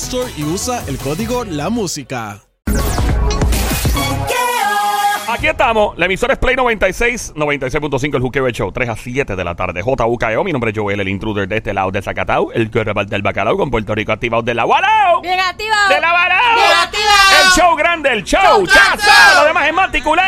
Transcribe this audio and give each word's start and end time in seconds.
Store 0.00 0.32
y 0.36 0.44
usa 0.44 0.82
el 0.88 0.96
código 0.98 1.44
La 1.44 1.68
Música. 1.68 2.38
Aquí 5.28 5.46
estamos, 5.46 5.96
la 5.98 6.06
emisora 6.06 6.32
es 6.32 6.38
Play 6.38 6.56
96, 6.56 7.34
96.5 7.36 8.16
el 8.16 8.22
Juqueo 8.22 8.48
Show, 8.50 8.72
3 8.72 8.88
a 8.88 8.96
7 8.96 9.36
de 9.36 9.44
la 9.44 9.54
tarde, 9.54 9.82
JUKEO, 9.82 10.42
mi 10.42 10.52
nombre 10.52 10.70
es 10.72 10.78
Joel, 10.78 11.00
el 11.00 11.08
intruder 11.08 11.46
de 11.46 11.58
este 11.58 11.72
lado 11.74 11.90
de 11.92 12.00
Zacatau, 12.02 12.50
el 12.52 12.70
correbal 12.70 13.06
del 13.06 13.22
bacalao 13.22 13.56
con 13.56 13.70
Puerto 13.70 13.94
Rico 13.94 14.10
activado 14.12 14.42
de 14.42 14.54
la 14.54 14.64
Guarao, 14.64 15.20
Bien 15.20 15.38
activa. 15.38 15.76
de 15.88 16.00
la 16.00 16.12
Bien 16.54 16.78
activado. 16.82 17.44
el 17.44 17.50
show 17.50 17.76
grande, 17.76 18.12
el 18.12 18.24
show, 18.24 18.64
lo 19.36 19.44
demás 19.44 19.66
es 19.68 19.74
manticulé, 19.74 20.22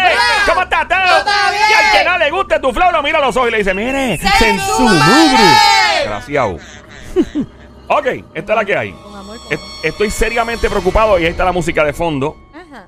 ¿cómo 0.47 0.63
está 0.63 0.87
todo? 0.87 1.19
está 1.19 1.51
bien. 1.51 1.63
Y 1.71 1.73
al 1.73 1.93
que 1.99 2.05
no 2.11 2.19
le 2.19 2.31
guste 2.31 2.61
tu 2.61 2.73
flow, 2.73 2.93
lo 2.93 3.03
mira 3.03 3.19
a 3.19 3.23
los 3.23 3.37
ojos 3.37 3.49
y 3.49 3.53
le 3.53 3.59
dice, 3.59 3.75
mire, 3.75 4.19
¡Se 4.19 4.51
en 4.51 4.61
su 4.61 4.77
su 4.77 4.83
madre! 4.83 5.29
mugre. 5.31 6.05
Gracias. 6.05 7.62
Ok, 7.89 8.07
esta 8.35 8.53
es 8.53 8.57
la 8.59 8.65
que 8.65 8.77
hay. 8.77 8.93
Con 8.93 9.15
amor, 9.17 9.39
con 9.39 9.53
Es- 9.53 9.61
Estoy 9.83 10.11
seriamente 10.11 10.69
preocupado 10.69 11.19
y 11.19 11.25
ahí 11.25 11.31
está 11.31 11.45
la 11.45 11.53
música 11.53 11.85
de 11.85 11.93
fondo 11.93 12.37
Ajá. 12.55 12.87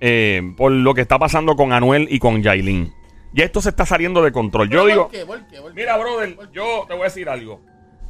eh, 0.00 0.52
por 0.56 0.70
lo 0.72 0.94
que 0.94 1.00
está 1.02 1.18
pasando 1.18 1.56
con 1.56 1.72
Anuel 1.72 2.06
y 2.10 2.18
con 2.18 2.42
Yailin. 2.42 2.92
Y 3.34 3.42
esto 3.42 3.60
se 3.60 3.68
está 3.70 3.84
saliendo 3.84 4.22
de 4.22 4.32
control. 4.32 4.70
Yo 4.70 4.86
digo, 4.86 5.04
¿Por 5.04 5.12
qué? 5.12 5.26
¿Por 5.26 5.46
qué? 5.48 5.60
¿Por 5.60 5.74
qué? 5.74 5.80
mira, 5.80 5.96
brother, 5.98 6.36
yo 6.52 6.84
te 6.88 6.94
voy 6.94 7.02
a 7.02 7.04
decir 7.04 7.28
algo. 7.28 7.60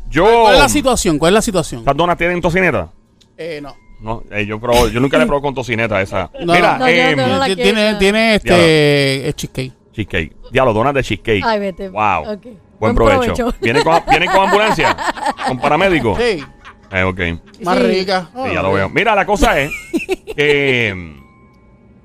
Yo. 0.08 0.24
¿Cuál 0.42 0.54
es 0.54 0.60
la 0.60 0.68
situación? 0.68 1.18
¿Cuál 1.18 1.32
es 1.32 1.34
la 1.34 1.42
situación? 1.42 1.80
¿Estas 1.80 1.96
donas 1.96 2.16
tienen 2.16 2.40
tocineta? 2.40 2.90
Eh, 3.36 3.60
no. 3.62 3.76
No, 4.00 4.22
eh, 4.30 4.46
yo, 4.46 4.60
probo- 4.60 4.88
yo 4.90 5.00
nunca 5.00 5.18
le 5.18 5.26
probé 5.26 5.42
con 5.42 5.54
tocineta 5.54 6.00
esa. 6.00 6.30
No, 6.40 6.52
mira, 6.54 6.78
no, 6.78 6.86
yo 6.88 6.94
eh, 6.94 7.16
no 7.16 7.26
la 7.36 7.46
Ti- 7.46 7.54
quiero. 7.56 7.70
Tiene, 7.74 7.94
tiene 7.96 8.34
este. 8.36 9.28
Es 9.28 9.34
cheesecake. 9.34 9.72
cheesecake. 9.92 10.36
Diablo, 10.52 10.72
donas 10.72 10.94
de 10.94 11.02
cheesecake. 11.02 11.42
Ay, 11.44 11.58
vete. 11.58 11.88
Wow. 11.88 12.32
Ok. 12.34 12.46
Buen 12.78 12.94
Buen 12.94 12.96
provecho. 12.96 13.34
provecho. 13.34 13.58
¿Viene 13.60 13.82
con, 13.82 14.00
¿Viene 14.08 14.26
con 14.26 14.44
ambulancia? 14.46 14.96
¿Con 15.46 15.58
paramédico? 15.58 16.16
Sí. 16.16 16.44
Eh, 16.92 17.02
ok. 17.02 17.20
Más 17.64 17.76
Sí. 17.78 17.82
rica. 17.84 18.30
Sí, 18.34 18.54
ya 18.54 18.62
lo 18.62 18.72
veo. 18.72 18.88
Mira, 18.88 19.14
la 19.14 19.26
cosa 19.26 19.60
es 19.60 19.70
que 20.36 20.88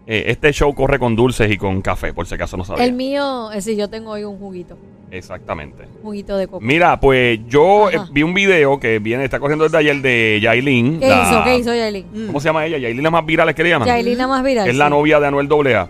eh, 0.08 0.24
este 0.28 0.52
show 0.52 0.74
corre 0.74 1.00
con 1.00 1.16
dulces 1.16 1.50
y 1.52 1.58
con 1.58 1.82
café, 1.82 2.14
por 2.14 2.26
si 2.26 2.36
acaso 2.36 2.58
no 2.58 2.66
sabía. 2.66 2.84
El 2.84 2.94
mío, 2.94 3.52
eh, 3.52 3.62
sí, 3.62 3.76
yo 3.76 3.90
tengo 3.90 4.12
hoy 4.12 4.24
un 4.24 4.38
juguito. 4.38 4.78
Exactamente. 5.12 5.86
Juguito 6.02 6.36
de 6.38 6.48
coco. 6.48 6.60
Mira, 6.60 7.00
pues 7.00 7.40
yo 7.48 7.90
eh, 7.92 8.00
vi 8.12 8.24
un 8.24 8.34
video 8.34 8.80
que 8.80 8.98
viene, 8.98 9.24
está 9.24 9.40
corriendo 9.40 9.64
desde 9.66 9.78
ayer 9.78 10.02
de 10.02 10.40
Yailin. 10.42 11.00
¿Qué 11.00 11.08
la- 11.08 11.22
hizo? 11.30 11.44
¿Qué 11.44 11.58
hizo 11.60 11.74
Yailin? 11.76 12.28
¿Cómo 12.28 12.40
se 12.40 12.50
llama 12.50 12.66
ella? 12.66 12.80
Yailin 12.80 13.04
la 13.04 13.12
más 13.12 13.24
viral 13.26 13.54
que 13.54 13.64
le 13.64 13.70
llaman. 13.70 13.88
Yailin 13.88 14.18
la 14.18 14.28
más 14.28 14.44
viral. 14.44 14.68
Es 14.68 14.76
la 14.76 14.90
novia 14.90 15.20
de 15.20 15.28
Anuel 15.28 15.48
AA. 15.76 15.88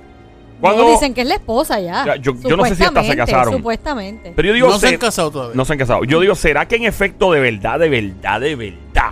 No, 0.55 0.59
Cuando, 0.69 0.89
dicen 0.91 1.13
que 1.13 1.21
es 1.21 1.27
la 1.27 1.35
esposa 1.35 1.79
ya. 1.81 2.05
Ya, 2.05 2.15
yo- 2.15 2.33
yo 2.41 2.55
no 2.55 2.63
sé 2.65 2.75
si 2.75 2.83
hasta 2.83 3.03
se 3.03 3.15
casaron. 3.17 3.53
Supuestamente. 3.55 4.31
Pero 4.35 4.47
yo 4.47 4.53
digo, 4.53 4.67
No 4.69 4.73
se 4.79 4.87
se- 4.87 4.93
han 4.93 4.99
casado 4.99 5.29
todavía. 5.31 5.55
no 5.55 5.65
se 5.65 5.73
han 5.73 5.79
casado. 5.79 6.03
Yo 6.05 6.19
digo, 6.21 6.35
¿será 6.35 6.67
que 6.67 6.75
en 6.77 6.83
efecto 6.85 7.31
de 7.33 7.41
verdad, 7.41 7.79
de 7.79 7.89
verdad, 7.89 8.39
de 8.39 8.55
verdad, 8.55 9.11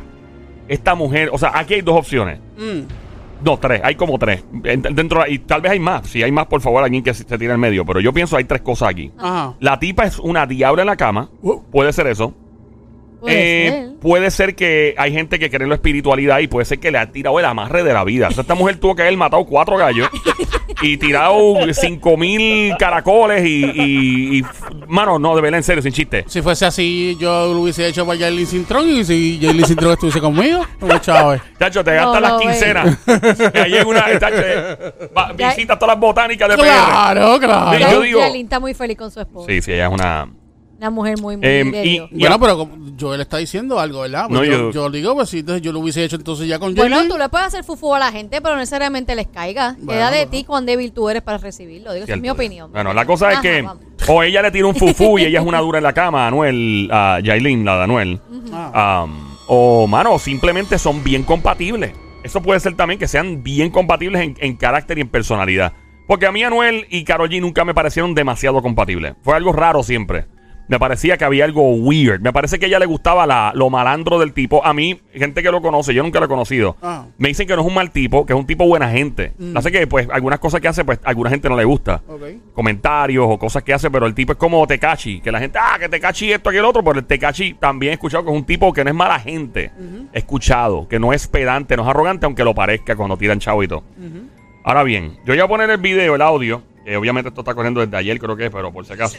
esta 0.68 0.96
mujer, 0.96 1.29
o 1.34 1.38
sea, 1.38 1.52
aquí 1.53 1.74
hay 1.74 1.81
dos 1.81 1.97
opciones. 1.97 2.40
Mm. 2.57 2.81
No, 3.44 3.57
tres, 3.57 3.81
hay 3.84 3.96
como 3.96 4.18
tres. 4.19 4.44
En- 4.63 4.81
Dentro, 4.84 5.25
y 5.28 5.40
tal 5.40 5.62
vez 5.62 5.72
hay 5.72 5.79
más. 5.79 6.07
Si 6.07 6.22
hay 6.22 6.31
más, 6.31 6.46
por 6.46 6.62
favor, 6.62 6.84
alguien 6.84 7.03
que 7.03 7.13
se 7.13 7.24
se 7.28 7.38
tire 7.38 7.52
en 7.53 7.59
medio. 7.59 7.84
Pero 7.85 8.00
yo 8.00 8.13
pienso 8.13 8.38
hay 8.38 8.44
tres 8.44 8.62
cosas 8.62 8.90
aquí. 8.90 9.12
Ajá. 9.18 9.56
La 9.59 9.79
tipa 9.79 10.06
es 10.06 10.19
una 10.19 10.46
diabla 10.46 10.84
en 10.84 10.88
la 10.88 10.96
cama. 10.96 11.29
Uh. 11.41 11.59
Puede 11.72 11.91
ser 11.91 12.06
eso. 12.08 12.34
Puede 13.22 13.68
Eh, 13.68 13.72
ser. 13.72 13.90
puede 14.02 14.32
ser 14.32 14.56
que 14.56 14.96
hay 14.98 15.14
gente 15.14 15.38
que 15.40 15.50
cree 15.50 15.64
en 15.64 15.70
la 15.70 15.76
espiritualidad 15.76 16.40
y 16.40 16.48
puede 16.48 16.66
ser 16.66 16.80
que 16.80 16.92
le 16.92 16.98
ha 16.98 17.12
tirado 17.12 17.40
el 17.40 17.46
amarre 17.46 17.84
de 17.84 17.94
la 17.94 18.04
vida. 18.04 18.28
O 18.30 18.32
sea, 18.32 18.42
esta 18.42 18.56
mujer 18.56 18.78
tuvo 18.78 18.96
que 18.96 19.04
haber 19.04 19.16
matado 19.16 19.46
cuatro 19.46 19.78
gallos 19.78 20.09
y 20.82 20.98
tirado 20.98 21.56
cinco 21.74 22.18
mil 22.18 22.76
caracoles 22.78 23.46
y, 23.46 23.64
y, 23.66 24.40
y- 24.40 24.44
Mano, 24.88 25.20
no, 25.20 25.36
de 25.36 25.42
verdad, 25.42 25.59
en 25.59 25.64
serio, 25.64 25.82
sin 25.84 25.92
chiste. 25.94 26.26
Si 26.28 26.42
fuese 26.42 26.66
así, 26.66 27.16
yo 27.20 27.54
lo 27.54 27.59
hubiese 27.62 27.88
hecho 27.88 28.06
para 28.06 28.20
Jailin 28.20 28.48
Cintrón 28.48 28.90
y 28.90 29.06
si 29.06 29.40
Jailin 29.42 29.66
Cintrón 29.66 29.92
estuviese 29.94 30.20
conmigo, 30.20 30.66
pues 30.80 31.02
chao. 31.02 31.36
eh. 31.36 31.42
Chacho, 31.59 31.84
te 31.84 31.96
No, 31.96 32.12
gastas 32.12 32.22
las 32.22 32.42
quincenas. 32.42 32.98
Ahí 33.53 33.78
en 33.78 33.88
una. 33.88 34.20
chacho, 34.20 34.36
eh, 34.44 34.94
va- 35.16 35.32
visitas 35.34 35.78
todas 35.78 35.94
las 35.96 36.00
botánicas 36.02 36.50
de 36.50 36.56
PR. 36.56 36.66
Claro, 36.66 37.40
claro. 37.40 37.78
Yo 37.78 38.02
digo- 38.02 38.20
Yailin 38.20 38.46
está 38.48 38.59
muy 38.59 38.74
feliz 38.74 38.98
con 38.98 39.12
su 39.12 39.20
esposa. 39.22 39.46
Sí, 39.48 39.62
sí, 39.62 39.72
ella 39.74 39.86
es 39.88 39.94
una. 39.94 40.28
Una 40.81 40.90
mujer 40.90 41.22
muy, 41.22 41.38
muy 41.38 41.47
y- 41.47 41.72
Dios. 41.94 42.09
Bueno, 42.12 42.40
pero 42.40 42.69
Joel 43.00 43.22
está 43.22 43.38
diciendo 43.38 43.80
algo, 43.80 44.02
¿verdad? 44.02 44.25
Pues 44.28 44.40
No, 44.40 44.44
yo, 44.44 44.52
yo- 44.52 44.72
yo 44.72 44.90
digo, 44.90 45.14
pues 45.14 45.30
si 45.30 45.40
entonces 45.40 45.62
yo 45.62 45.72
lo 45.72 45.80
hubiese 45.80 46.03
hecho 46.03 46.16
entonces 46.16 46.47
ya 46.47 46.58
con 46.58 46.74
Bueno, 46.74 46.96
Jailin. 46.96 47.12
tú 47.12 47.19
le 47.19 47.30
puedes 47.30 47.46
hacer 47.46 47.64
fufu 47.64 47.94
a 47.94 48.00
la 48.00 48.12
gente, 48.12 48.42
pero 48.42 48.56
no 48.56 48.59
necesariamente 48.62 49.14
les 49.16 49.28
caiga. 49.28 49.75
Bueno, 49.78 49.91
Queda 49.91 50.09
de 50.09 50.18
bueno. 50.25 50.31
ti 50.31 50.44
cuán 50.44 50.66
débil 50.66 50.91
tú 50.91 51.08
eres 51.08 51.22
para 51.22 51.38
recibirlo. 51.38 51.94
Digo, 51.94 52.06
esa 52.06 52.16
es 52.16 52.20
mi 52.22 52.31
opinión. 52.31 52.72
Bueno, 52.72 52.94
la 52.96 53.06
cosa 53.06 53.28
es 53.30 53.34
Ajá, 53.36 53.41
que 53.44 53.62
vamos. 53.62 53.84
o 54.08 54.24
ella 54.24 54.41
le 54.41 54.50
tira 54.50 54.66
un 54.66 54.75
fufú 54.75 55.20
y 55.20 55.25
ella 55.25 55.40
es 55.40 55.46
una 55.46 55.59
dura 55.62 55.78
en 55.78 55.84
la 55.84 55.94
cama, 55.94 56.25
Anuel, 56.25 56.90
a 56.91 57.20
Yailin, 57.24 57.64
la 57.64 57.78
de 57.78 57.84
Anuel. 57.84 58.20
Ah. 58.52 59.03
Um, 59.06 59.36
o, 59.47 59.86
mano, 59.86 60.18
simplemente 60.18 60.80
son 60.80 61.03
bien 61.03 61.22
compatibles. 61.22 61.91
Eso 62.24 62.41
puede 62.41 62.59
ser 62.59 62.75
también 62.75 63.00
que 63.00 63.08
sean 63.08 63.44
bien 63.44 63.70
compatibles 63.70 64.22
en, 64.24 64.36
en 64.40 64.56
carácter 64.56 64.97
y 64.97 65.02
en 65.02 65.09
personalidad. 65.09 65.74
Porque 66.08 66.25
a 66.25 66.31
mí 66.31 66.44
Anuel 66.44 66.88
y 66.90 67.03
Karol 67.03 67.30
G 67.30 67.40
nunca 67.40 67.64
me 67.64 67.74
parecieron 67.75 68.14
demasiado 68.16 68.62
compatibles. 68.64 69.14
Fue 69.22 69.36
algo 69.36 69.53
raro 69.53 69.81
siempre. 69.84 70.25
Me 70.67 70.79
parecía 70.79 71.17
que 71.17 71.25
había 71.25 71.45
algo 71.45 71.73
weird. 71.73 72.22
Me 72.22 72.31
parece 72.31 72.57
que 72.57 72.66
a 72.66 72.67
ella 72.67 72.79
le 72.79 72.85
gustaba 72.85 73.25
la, 73.25 73.51
lo 73.55 73.69
malandro 73.69 74.19
del 74.19 74.33
tipo. 74.33 74.66
A 74.66 74.73
mí, 74.73 74.99
gente 75.13 75.44
que 75.44 75.51
lo 75.51 75.61
conoce, 75.61 75.94
yo 75.94 76.03
nunca 76.03 76.19
lo 76.19 76.25
he 76.25 76.29
conocido. 76.29 76.77
Ah. 76.81 77.05
Me 77.17 77.27
dicen 77.27 77.47
que 77.47 77.55
no 77.55 77.61
es 77.61 77.67
un 77.67 77.73
mal 77.73 77.91
tipo, 77.91 78.25
que 78.25 78.33
es 78.33 78.39
un 78.39 78.45
tipo 78.45 78.66
buena 78.66 78.89
gente. 78.89 79.33
Hace 79.55 79.72
que, 79.72 79.85
pues, 79.88 80.07
algunas 80.09 80.39
cosas 80.39 80.61
que 80.61 80.67
hace, 80.67 80.85
pues, 80.85 80.99
a 81.03 81.09
alguna 81.09 81.29
gente 81.29 81.49
no 81.49 81.57
le 81.57 81.66
gusta 81.66 82.01
comentarios 82.53 83.25
o 83.27 83.38
cosas 83.38 83.63
que 83.63 83.73
hace, 83.73 83.89
pero 83.89 84.05
el 84.05 84.13
tipo 84.13 84.33
es 84.33 84.38
como 84.38 84.66
Tecachi, 84.67 85.22
que 85.22 85.31
la 85.31 85.39
gente, 85.39 85.57
ah, 85.61 85.77
que 85.79 85.89
Tecachi 85.89 86.31
esto, 86.31 86.49
aquel 86.49 86.66
otro, 86.66 86.83
pero 86.83 86.99
el 86.99 87.05
Tecachi 87.05 87.55
también 87.55 87.91
he 87.91 87.93
escuchado 87.93 88.23
que 88.23 88.31
es 88.31 88.35
un 88.35 88.45
tipo 88.45 88.72
que 88.73 88.83
no 88.83 88.89
es 88.89 88.95
mala 88.95 89.19
gente, 89.19 89.72
he 90.13 90.19
escuchado, 90.19 90.88
que 90.88 90.99
no 90.99 91.13
es 91.13 91.28
pedante, 91.28 91.75
no 91.75 91.83
es 91.83 91.89
arrogante, 91.89 92.25
aunque 92.25 92.43
lo 92.43 92.53
parezca 92.53 92.95
cuando 92.95 93.17
tiran 93.17 93.39
chavo 93.39 93.63
y 93.63 93.67
todo. 93.67 93.83
Ahora 94.63 94.83
bien, 94.83 95.17
yo 95.25 95.33
voy 95.33 95.39
a 95.39 95.47
poner 95.47 95.69
el 95.69 95.78
video, 95.78 96.16
el 96.16 96.22
audio, 96.22 96.61
que 96.85 96.95
obviamente 96.95 97.29
esto 97.29 97.41
está 97.41 97.53
corriendo 97.53 97.81
desde 97.81 97.97
ayer, 97.97 98.19
creo 98.19 98.35
que 98.35 98.45
es, 98.45 98.51
pero 98.51 98.72
por 98.72 98.85
si 98.85 98.93
acaso. 98.93 99.17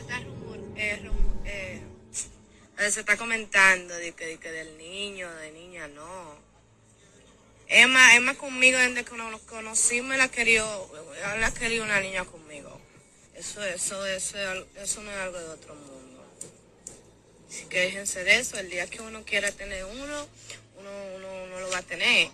Se 2.91 3.01
está 3.01 3.17
comentando 3.17 3.95
de 3.95 4.13
que, 4.13 4.27
de 4.27 4.39
que 4.39 4.51
del 4.51 4.77
niño, 4.79 5.33
de 5.35 5.53
niña, 5.53 5.89
no. 5.89 6.37
Emma, 7.69 8.15
Emma 8.17 8.35
conmigo 8.35 8.79
desde 8.79 9.05
que 9.05 9.17
nos 9.17 9.41
conocimos, 9.43 10.17
la 10.17 10.29
querido, 10.29 10.91
la 11.39 11.55
querido 11.55 11.85
una 11.85 12.01
niña 12.01 12.25
conmigo. 12.25 12.81
Eso, 13.35 13.65
eso, 13.65 14.05
eso, 14.07 14.37
eso 14.77 15.03
no 15.03 15.11
es 15.11 15.17
algo 15.17 15.39
de 15.39 15.49
otro 15.49 15.75
mundo. 15.75 16.25
Así 17.49 17.65
que 17.67 17.81
déjense 17.81 18.25
de 18.25 18.37
eso. 18.37 18.59
El 18.59 18.69
día 18.69 18.87
que 18.87 19.01
uno 19.01 19.25
quiera 19.25 19.51
tener 19.53 19.85
uno, 19.85 20.29
uno, 20.77 20.91
uno, 21.17 21.45
uno 21.45 21.61
lo 21.61 21.71
va 21.71 21.79
a 21.79 21.83
tener. 21.83 22.31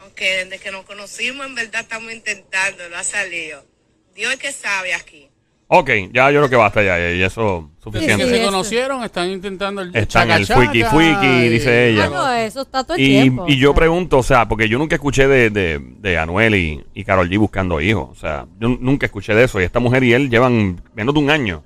Aunque 0.00 0.44
desde 0.44 0.58
que 0.58 0.70
nos 0.70 0.84
conocimos, 0.84 1.46
en 1.46 1.54
verdad 1.54 1.82
estamos 1.82 2.12
intentando, 2.12 2.88
no 2.88 2.96
ha 2.96 3.04
salido. 3.04 3.64
Dios 4.14 4.32
es 4.32 4.38
que 4.38 4.52
sabe 4.52 4.94
aquí. 4.94 5.28
Ok, 5.70 5.90
ya 6.14 6.30
yo 6.30 6.38
creo 6.40 6.48
que 6.48 6.56
basta 6.56 6.82
ya, 6.82 6.98
y 7.12 7.22
eso 7.22 7.68
suficiente. 7.84 8.24
que 8.24 8.30
Sí, 8.30 8.36
se 8.38 8.42
conocieron, 8.42 9.04
están 9.04 9.28
intentando 9.28 9.82
el 9.82 9.94
Están 9.94 10.30
el 10.30 10.46
fuiki 10.46 10.82
fuiki, 10.82 11.26
y- 11.26 11.48
dice 11.50 11.90
ella. 11.90 12.04
Ah, 12.06 12.08
no, 12.10 12.32
eso 12.32 12.62
está 12.62 12.84
todo 12.84 12.96
el 12.96 13.02
Y, 13.02 13.06
tiempo. 13.08 13.44
y 13.46 13.58
yo 13.58 13.74
pregunto, 13.74 14.16
o 14.16 14.22
sea, 14.22 14.48
porque 14.48 14.66
yo 14.66 14.78
nunca 14.78 14.94
escuché 14.94 15.28
de, 15.28 15.50
de, 15.50 15.78
de 16.00 16.16
Anuel 16.16 16.54
y, 16.54 16.82
y 16.94 17.04
Carol 17.04 17.28
G 17.28 17.38
buscando 17.38 17.82
hijos. 17.82 18.08
O 18.10 18.14
sea, 18.14 18.46
yo 18.58 18.68
nunca 18.80 19.04
escuché 19.04 19.34
de 19.34 19.44
eso. 19.44 19.60
Y 19.60 19.64
esta 19.64 19.78
mujer 19.78 20.04
y 20.04 20.14
él 20.14 20.30
llevan 20.30 20.80
menos 20.94 21.12
de 21.14 21.20
un 21.20 21.28
año. 21.28 21.62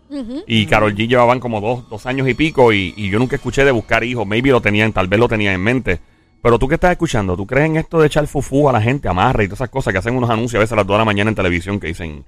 Y 0.48 0.66
Carol 0.66 0.96
G 0.96 1.06
llevaban 1.06 1.38
como 1.38 1.60
dos, 1.60 1.88
dos 1.88 2.04
años 2.04 2.28
y 2.28 2.34
pico. 2.34 2.72
Y, 2.72 2.92
y 2.96 3.08
yo 3.08 3.20
nunca 3.20 3.36
escuché 3.36 3.64
de 3.64 3.70
buscar 3.70 4.02
hijos. 4.02 4.26
Maybe 4.26 4.50
lo 4.50 4.60
tenían, 4.60 4.92
tal 4.92 5.06
vez 5.06 5.20
lo 5.20 5.28
tenían 5.28 5.54
en 5.54 5.60
mente. 5.62 6.00
Pero 6.42 6.58
tú 6.58 6.66
que 6.66 6.74
estás 6.74 6.90
escuchando, 6.90 7.36
¿tú 7.36 7.46
crees 7.46 7.66
en 7.66 7.76
esto 7.76 8.00
de 8.00 8.08
echar 8.08 8.26
fufú 8.26 8.68
a 8.68 8.72
la 8.72 8.82
gente, 8.82 9.08
amarre 9.08 9.44
y 9.44 9.46
todas 9.46 9.58
esas 9.60 9.70
cosas 9.70 9.92
que 9.92 9.98
hacen 10.00 10.16
unos 10.16 10.28
anuncios 10.28 10.56
a 10.58 10.62
veces 10.62 10.72
a 10.72 10.76
las 10.76 10.86
2 10.88 10.94
de 10.96 10.98
la 10.98 11.04
mañana 11.04 11.30
en 11.30 11.36
televisión 11.36 11.78
que 11.78 11.86
dicen, 11.86 12.24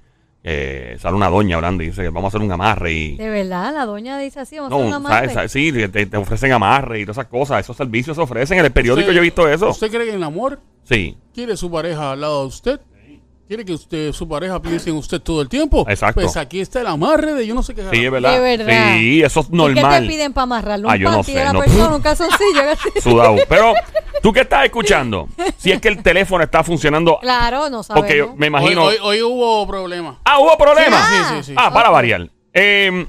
eh, 0.47 0.95
sale 0.99 1.15
una 1.15 1.27
doña 1.27 1.55
hablando 1.55 1.81
y 1.81 1.87
dice 1.87 2.03
que 2.03 2.09
vamos 2.09 2.25
a 2.25 2.37
hacer 2.37 2.45
un 2.45 2.51
amarre 2.51 2.93
y... 2.93 3.15
De 3.17 3.29
verdad, 3.29 3.73
la 3.73 3.85
doña 3.85 4.19
dice 4.19 4.39
así, 4.41 4.57
vamos 4.59 4.71
a 4.73 4.75
hacer 4.75 4.87
una 4.87 5.09
¿sabes? 5.09 5.09
madre. 5.21 5.33
¿sabes? 5.33 5.51
Sí, 5.51 5.71
te, 5.71 6.05
te 6.05 6.17
ofrecen 6.17 6.51
amarre 6.51 6.99
y 6.99 7.03
todas 7.05 7.17
esas 7.17 7.31
cosas. 7.31 7.61
Esos 7.61 7.75
servicios 7.75 8.15
se 8.15 8.21
ofrecen. 8.21 8.59
En 8.59 8.65
el 8.65 8.71
periódico 8.71 9.05
¿Usted- 9.07 9.13
yo 9.15 9.19
he 9.21 9.23
visto 9.23 9.47
eso. 9.49 9.69
¿Usted 9.69 9.89
cree 9.89 10.03
que 10.03 10.09
en 10.11 10.17
el 10.17 10.23
amor 10.23 10.59
Sí. 10.83 11.17
quiere 11.33 11.57
su 11.57 11.71
pareja 11.71 12.11
al 12.11 12.21
lado 12.21 12.41
de 12.41 12.47
usted? 12.47 12.79
¿Quiere 13.47 13.63
que 13.63 13.73
usted, 13.73 14.11
su 14.11 14.27
pareja 14.27 14.59
piense 14.59 14.89
en 14.89 14.95
usted 14.95 15.21
todo 15.21 15.39
el 15.39 15.47
tiempo? 15.47 15.85
Exacto. 15.87 16.19
Pues 16.19 16.35
aquí 16.35 16.61
está 16.61 16.81
el 16.81 16.87
amarre 16.87 17.35
de 17.35 17.45
yo 17.45 17.53
no 17.53 17.61
sé 17.61 17.75
qué. 17.75 17.83
Sí, 17.91 18.03
es 18.05 18.11
verdad. 18.11 18.33
De 18.33 18.39
verdad. 18.39 18.95
Sí, 18.97 19.21
eso 19.21 19.39
es 19.41 19.45
¿Y 19.45 19.49
qué 19.49 19.55
te 19.55 19.55
normal. 19.81 20.07
piden 20.07 20.33
para 20.33 20.43
amarrarlo? 20.43 20.89
Ah, 20.89 20.93
Un 20.93 20.99
yo 20.99 21.11
no 21.11 21.23
sé, 21.23 21.33
de 21.33 21.43
la 21.43 21.53
no- 21.53 21.59
persona, 21.59 21.95
un 21.95 22.01
calzoncillo. 22.01 22.61
Sudado. 23.03 23.35
Pero, 23.47 23.73
¿tú 24.23 24.33
qué 24.33 24.39
estás 24.41 24.65
escuchando? 24.65 25.29
Si 25.57 25.71
es 25.71 25.79
que 25.81 25.87
el 25.89 26.01
teléfono 26.01 26.43
está 26.43 26.63
funcionando. 26.63 27.19
claro, 27.21 27.69
no 27.69 27.81
sabemos. 27.83 28.07
Porque 28.09 28.27
me 28.37 28.47
imagino. 28.47 28.83
hoy, 28.83 28.95
hoy 29.01 29.21
hubo 29.21 29.65
problemas. 29.67 30.17
Ah, 30.25 30.39
hubo 30.39 30.57
problemas. 30.57 31.07
Sí, 31.07 31.15
sí, 31.37 31.43
sí. 31.43 31.53
Ah, 31.55 31.71
para 31.71 31.89
variar. 31.91 32.27
Eh, 32.53 33.05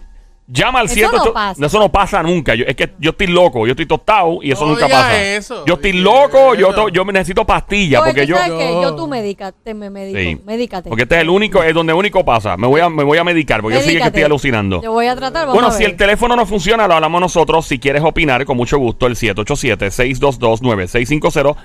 llama 0.49 0.81
al 0.81 0.87
Eso 0.87 0.95
7 0.95 1.17
no 1.17 1.33
pasa. 1.33 1.67
Eso 1.67 1.79
no 1.79 1.91
pasa 1.91 2.23
nunca. 2.23 2.55
Yo- 2.55 2.65
es 2.67 2.77
que 2.77 2.91
yo 2.99 3.11
estoy 3.11 3.27
loco, 3.27 3.67
yo 3.67 3.73
estoy 3.73 3.87
tostado 3.87 4.39
y 4.43 4.53
eso 4.53 4.65
No 4.65 4.73
nunca 4.73 4.89
pasa. 4.89 5.23
eso, 5.35 5.65
yo 5.67 5.75
estoy 5.75 5.93
diga 5.93 6.05
loco, 6.05 6.55
yo, 6.55 6.69
eso. 6.71 6.83
to- 6.83 6.89
yo 6.89 7.05
me 7.05 7.13
necesito 7.13 7.45
pastillas 7.45 8.03
Oye, 8.03 8.11
porque 8.13 8.23
¿tú 8.23 8.29
yo. 8.29 8.37
sabes 8.37 8.53
qué? 8.59 8.73
Yo- 8.73 8.83
Yo 8.83 8.95
tú 8.95 9.07
medícate, 9.09 9.75
me 9.75 9.91
medico. 9.91 10.19
Sí. 10.19 10.41
Medícate. 10.47 10.89
Porque 10.89 11.03
este 11.03 11.17
es 11.17 11.23
el 11.23 11.31
único, 11.31 11.63
es 11.63 11.75
donde 11.75 11.93
único 11.93 12.25
pasa. 12.25 12.57
Me 12.57 12.67
voy 12.67 12.81
a, 12.81 12.89
me 12.89 13.03
voy 13.05 13.19
a 13.19 13.25
medicar 13.25 13.61
porque 13.63 13.75
yo 13.77 13.81
sí 13.81 13.87
que 13.89 13.93
Medícate. 13.95 14.09
estoy 14.19 14.23
alucinando. 14.25 14.83
Yo 14.83 14.93
voy 14.93 15.07
a 15.07 15.17
tratar, 15.17 15.43
vamos 15.47 15.55
Bueno, 15.55 15.69
a 15.69 15.73
si 15.73 15.83
ver. 15.83 15.91
el 15.93 15.97
teléfono 15.97 16.37
no 16.37 16.47
funciona, 16.47 16.87
lo 16.87 16.95
hablamos 16.95 17.21
nosotros. 17.21 17.67
Si 17.67 17.79
quieres 17.79 18.03
opinar, 18.03 18.45
con 18.45 18.57
mucho 18.57 18.79
gusto, 18.79 19.07
el 19.07 19.17
787-622-9650. 19.17 21.57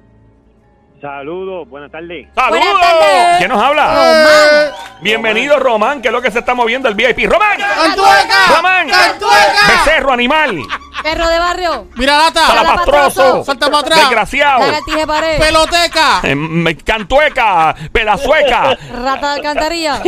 Saludos, 1.00 1.69
buenas 1.69 1.90
tardes. 1.93 2.28
¡Saludos! 2.34 2.64
Buenas 2.64 2.81
tardes. 2.81 3.37
¿Quién 3.37 3.50
nos 3.50 3.62
habla? 3.62 3.87
Román. 3.88 4.72
Bienvenido, 5.02 5.58
Román, 5.58 6.00
que 6.00 6.08
es 6.08 6.14
lo 6.14 6.22
que 6.22 6.31
se 6.31 6.38
está 6.38 6.55
moviendo 6.55 6.88
el 6.88 6.94
VIP. 6.94 7.31
¡Román! 7.31 7.58
¡Cantueca! 7.58 8.56
¡Román! 8.56 8.88
¡Cantueca! 8.88 9.69
¡Becerro, 9.69 10.12
animal! 10.12 10.61
Perro 11.05 11.29
de 11.29 11.39
barrio. 11.39 11.87
¡Mira 11.97 12.17
lata! 12.17 12.47
¡Salapastroso! 12.47 13.45
¡Salta 13.45 13.67
para 13.67 13.79
atrás! 13.81 13.99
¡Desgraciado! 14.01 14.61
Pared. 15.06 15.39
¡Peloteca! 15.39 16.21
Eh, 16.23 16.77
¡Cantueca! 16.83 17.75
¡Pedazueca! 17.93 18.75
Rata 18.91 19.33
de 19.33 19.37
alcantarilla. 19.37 20.03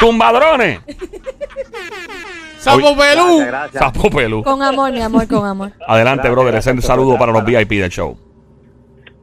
¡Tumbadrones! 0.00 0.80
¡Sapo 2.58 2.96
pelú! 2.96 3.44
¡Sapo 3.72 4.10
pelú! 4.10 4.42
Con 4.42 4.60
amor, 4.60 4.90
mi 4.90 5.00
amor, 5.00 5.28
con 5.28 5.46
amor. 5.46 5.72
Adelante, 5.86 6.22
Gracias, 6.22 6.32
brother. 6.32 6.52
gracias 6.52 6.84
saludo 6.84 7.16
para 7.16 7.30
los 7.30 7.44
VIP 7.44 7.70
del 7.70 7.90
show. 7.90 8.18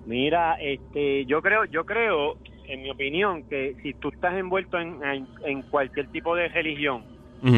Mira, 0.06 0.56
este, 0.62 1.26
yo 1.26 1.42
creo, 1.42 1.66
yo 1.66 1.86
creo, 1.86 2.38
en 2.70 2.84
mi 2.84 2.90
opinión, 2.90 3.44
que 3.50 3.76
si 3.84 3.94
tú 3.96 4.10
estás 4.14 4.34
envuelto 4.36 4.80
en, 4.80 5.04
en, 5.04 5.28
en 5.46 5.62
cualquier 5.64 6.08
tipo 6.10 6.36
de 6.36 6.48
religión 6.48 7.04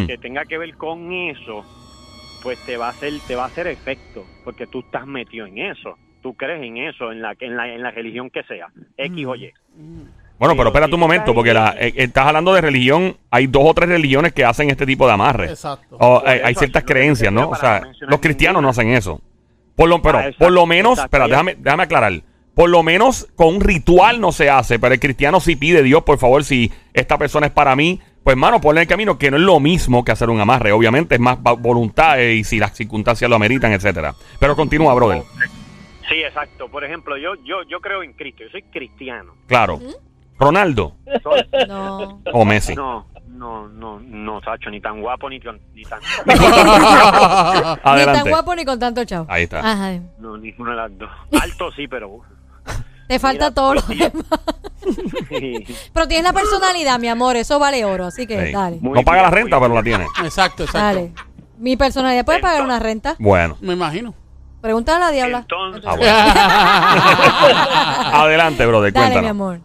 que 0.07 0.17
tenga 0.17 0.43
que 0.43 0.57
ver 0.57 0.75
con 0.75 1.13
eso, 1.13 1.63
pues 2.41 2.57
te 2.59 2.77
va 2.77 2.87
a 2.87 2.89
hacer, 2.91 3.13
te 3.27 3.35
va 3.35 3.43
a 3.43 3.47
hacer 3.47 3.67
efecto, 3.67 4.25
porque 4.43 4.67
tú 4.67 4.79
estás 4.79 5.05
metido 5.05 5.45
en 5.45 5.57
eso. 5.57 5.97
Tú 6.21 6.33
crees 6.33 6.61
en 6.63 6.77
eso, 6.77 7.11
en 7.11 7.21
la, 7.21 7.33
en 7.39 7.55
la, 7.55 7.73
en 7.73 7.81
la 7.81 7.91
religión 7.91 8.29
que 8.29 8.43
sea, 8.43 8.67
X 8.97 9.25
o 9.25 9.35
Y. 9.35 9.51
Bueno, 10.37 10.53
pero 10.53 10.55
Pero 10.55 10.67
espérate 10.69 10.93
un 10.93 10.99
momento, 11.01 11.33
porque 11.33 11.53
la- 11.53 11.75
eh, 11.79 11.93
estás 11.95 12.27
hablando 12.27 12.53
de 12.53 12.61
religión. 12.61 13.17
Hay 13.29 13.47
dos 13.47 13.63
o 13.65 13.73
tres 13.73 13.89
religiones 13.89 14.33
que 14.33 14.45
hacen 14.45 14.69
este 14.69 14.85
tipo 14.85 15.05
de 15.07 15.13
amarre. 15.13 15.45
Exacto. 15.49 15.97
O, 15.99 16.21
hay, 16.25 16.37
eso, 16.37 16.45
hay 16.47 16.55
ciertas 16.55 16.83
creencias, 16.83 17.31
¿no? 17.31 17.49
O 17.49 17.55
sea, 17.55 17.81
los 18.01 18.19
cristianos 18.19 18.61
no 18.61 18.69
hacen 18.69 18.89
eso. 18.89 19.21
Por 19.75 19.89
lo, 19.89 20.01
pero, 20.01 20.17
Ah, 20.17 20.21
exacto, 20.27 20.45
por 20.45 20.51
lo 20.53 20.65
menos, 20.65 20.99
espera, 20.99 21.27
déjame, 21.27 21.55
déjame 21.57 21.83
aclarar. 21.83 22.13
Por 22.53 22.69
lo 22.69 22.83
menos 22.83 23.27
con 23.35 23.55
un 23.55 23.61
ritual 23.61 24.19
no 24.19 24.33
se 24.33 24.49
hace, 24.49 24.79
pero 24.79 24.93
el 24.93 24.99
cristiano 24.99 25.39
sí 25.39 25.55
pide, 25.55 25.83
Dios, 25.83 26.03
por 26.03 26.17
favor, 26.17 26.43
si 26.43 26.69
esta 26.93 27.17
persona 27.17 27.47
es 27.47 27.53
para 27.53 27.75
mí, 27.77 28.01
pues 28.23 28.35
mano, 28.37 28.59
ponle 28.61 28.81
en 28.81 28.83
el 28.83 28.87
camino, 28.87 29.17
que 29.17 29.31
no 29.31 29.37
es 29.37 29.43
lo 29.43 29.59
mismo 29.59 30.03
que 30.03 30.11
hacer 30.11 30.29
un 30.29 30.39
amarre. 30.39 30.71
Obviamente 30.71 31.15
es 31.15 31.21
más 31.21 31.37
voluntad 31.41 32.19
eh, 32.19 32.35
y 32.35 32.43
si 32.43 32.59
las 32.59 32.75
circunstancias 32.75 33.29
lo 33.29 33.35
ameritan, 33.35 33.71
etcétera. 33.71 34.13
Pero 34.39 34.55
continúa, 34.55 34.93
brother. 34.93 35.23
Sí, 36.09 36.15
exacto. 36.23 36.67
Por 36.69 36.83
ejemplo, 36.83 37.17
yo, 37.17 37.35
yo, 37.45 37.63
yo 37.69 37.79
creo 37.79 38.03
en 38.03 38.13
Cristo, 38.13 38.43
yo 38.43 38.49
soy 38.49 38.63
cristiano. 38.63 39.33
Claro. 39.47 39.79
Ronaldo 40.39 40.95
Soy- 41.21 41.45
No. 41.67 42.21
o 42.31 42.45
Messi. 42.45 42.73
no, 42.73 43.07
no, 43.27 43.67
no, 43.67 43.99
no, 43.99 44.41
Sacho, 44.41 44.69
ni 44.69 44.79
tan 44.79 45.01
guapo 45.01 45.29
ni, 45.29 45.39
tan- 45.39 45.59
ni 45.73 45.83
tan... 45.83 45.99
Ni 46.25 46.33
tan 46.35 47.79
Adelante. 47.83 48.29
guapo 48.29 48.55
ni 48.55 48.65
con 48.65 48.79
tanto 48.79 49.03
chavo. 49.05 49.25
Ahí 49.29 49.43
está. 49.43 49.59
Ajá. 49.59 49.99
No, 50.19 50.37
ninguna 50.37 50.71
de 50.71 50.77
las 50.77 50.97
dos. 50.97 51.09
Alto 51.41 51.71
sí, 51.73 51.87
pero... 51.87 52.21
Te 53.09 53.17
falta 53.19 53.45
Mira, 53.49 53.53
todo 53.55 53.73
lo 53.73 53.81
demás. 53.87 54.25
Pero 55.93 56.07
tienes 56.07 56.23
la 56.23 56.31
personalidad, 56.33 56.99
mi 56.99 57.07
amor. 57.09 57.35
Eso 57.35 57.57
vale 57.59 57.83
oro. 57.83 58.05
Así 58.05 58.25
que 58.27 58.45
Sí. 58.47 58.51
dale. 58.53 58.77
Muy 58.81 58.99
No 58.99 59.03
paga 59.03 59.23
la 59.23 59.29
bien, 59.29 59.43
renta, 59.43 59.57
muy 59.59 59.65
pero 59.65 59.75
la 59.75 59.83
tiene. 59.83 60.05
Exacto, 60.23 60.63
exacto. 60.63 60.79
Dale. 60.79 61.11
Mi 61.57 61.75
personalidad 61.75 62.23
puede 62.23 62.39
pagar 62.39 62.63
una 62.63 62.79
renta. 62.79 63.15
Bueno. 63.19 63.57
Me 63.61 63.73
imagino. 63.73 64.13
Pregúntale 64.61 64.97
a 64.97 65.07
la 65.07 65.11
diabla. 65.11 65.39
Entonces- 65.39 65.83
Ah, 65.85 65.95
bueno. 65.95 66.13
Adelante, 68.25 68.65
brother, 68.65 68.93
Dale, 68.93 69.05
mi 69.07 69.11
cuéntanos. 69.13 69.31
amor. 69.31 69.59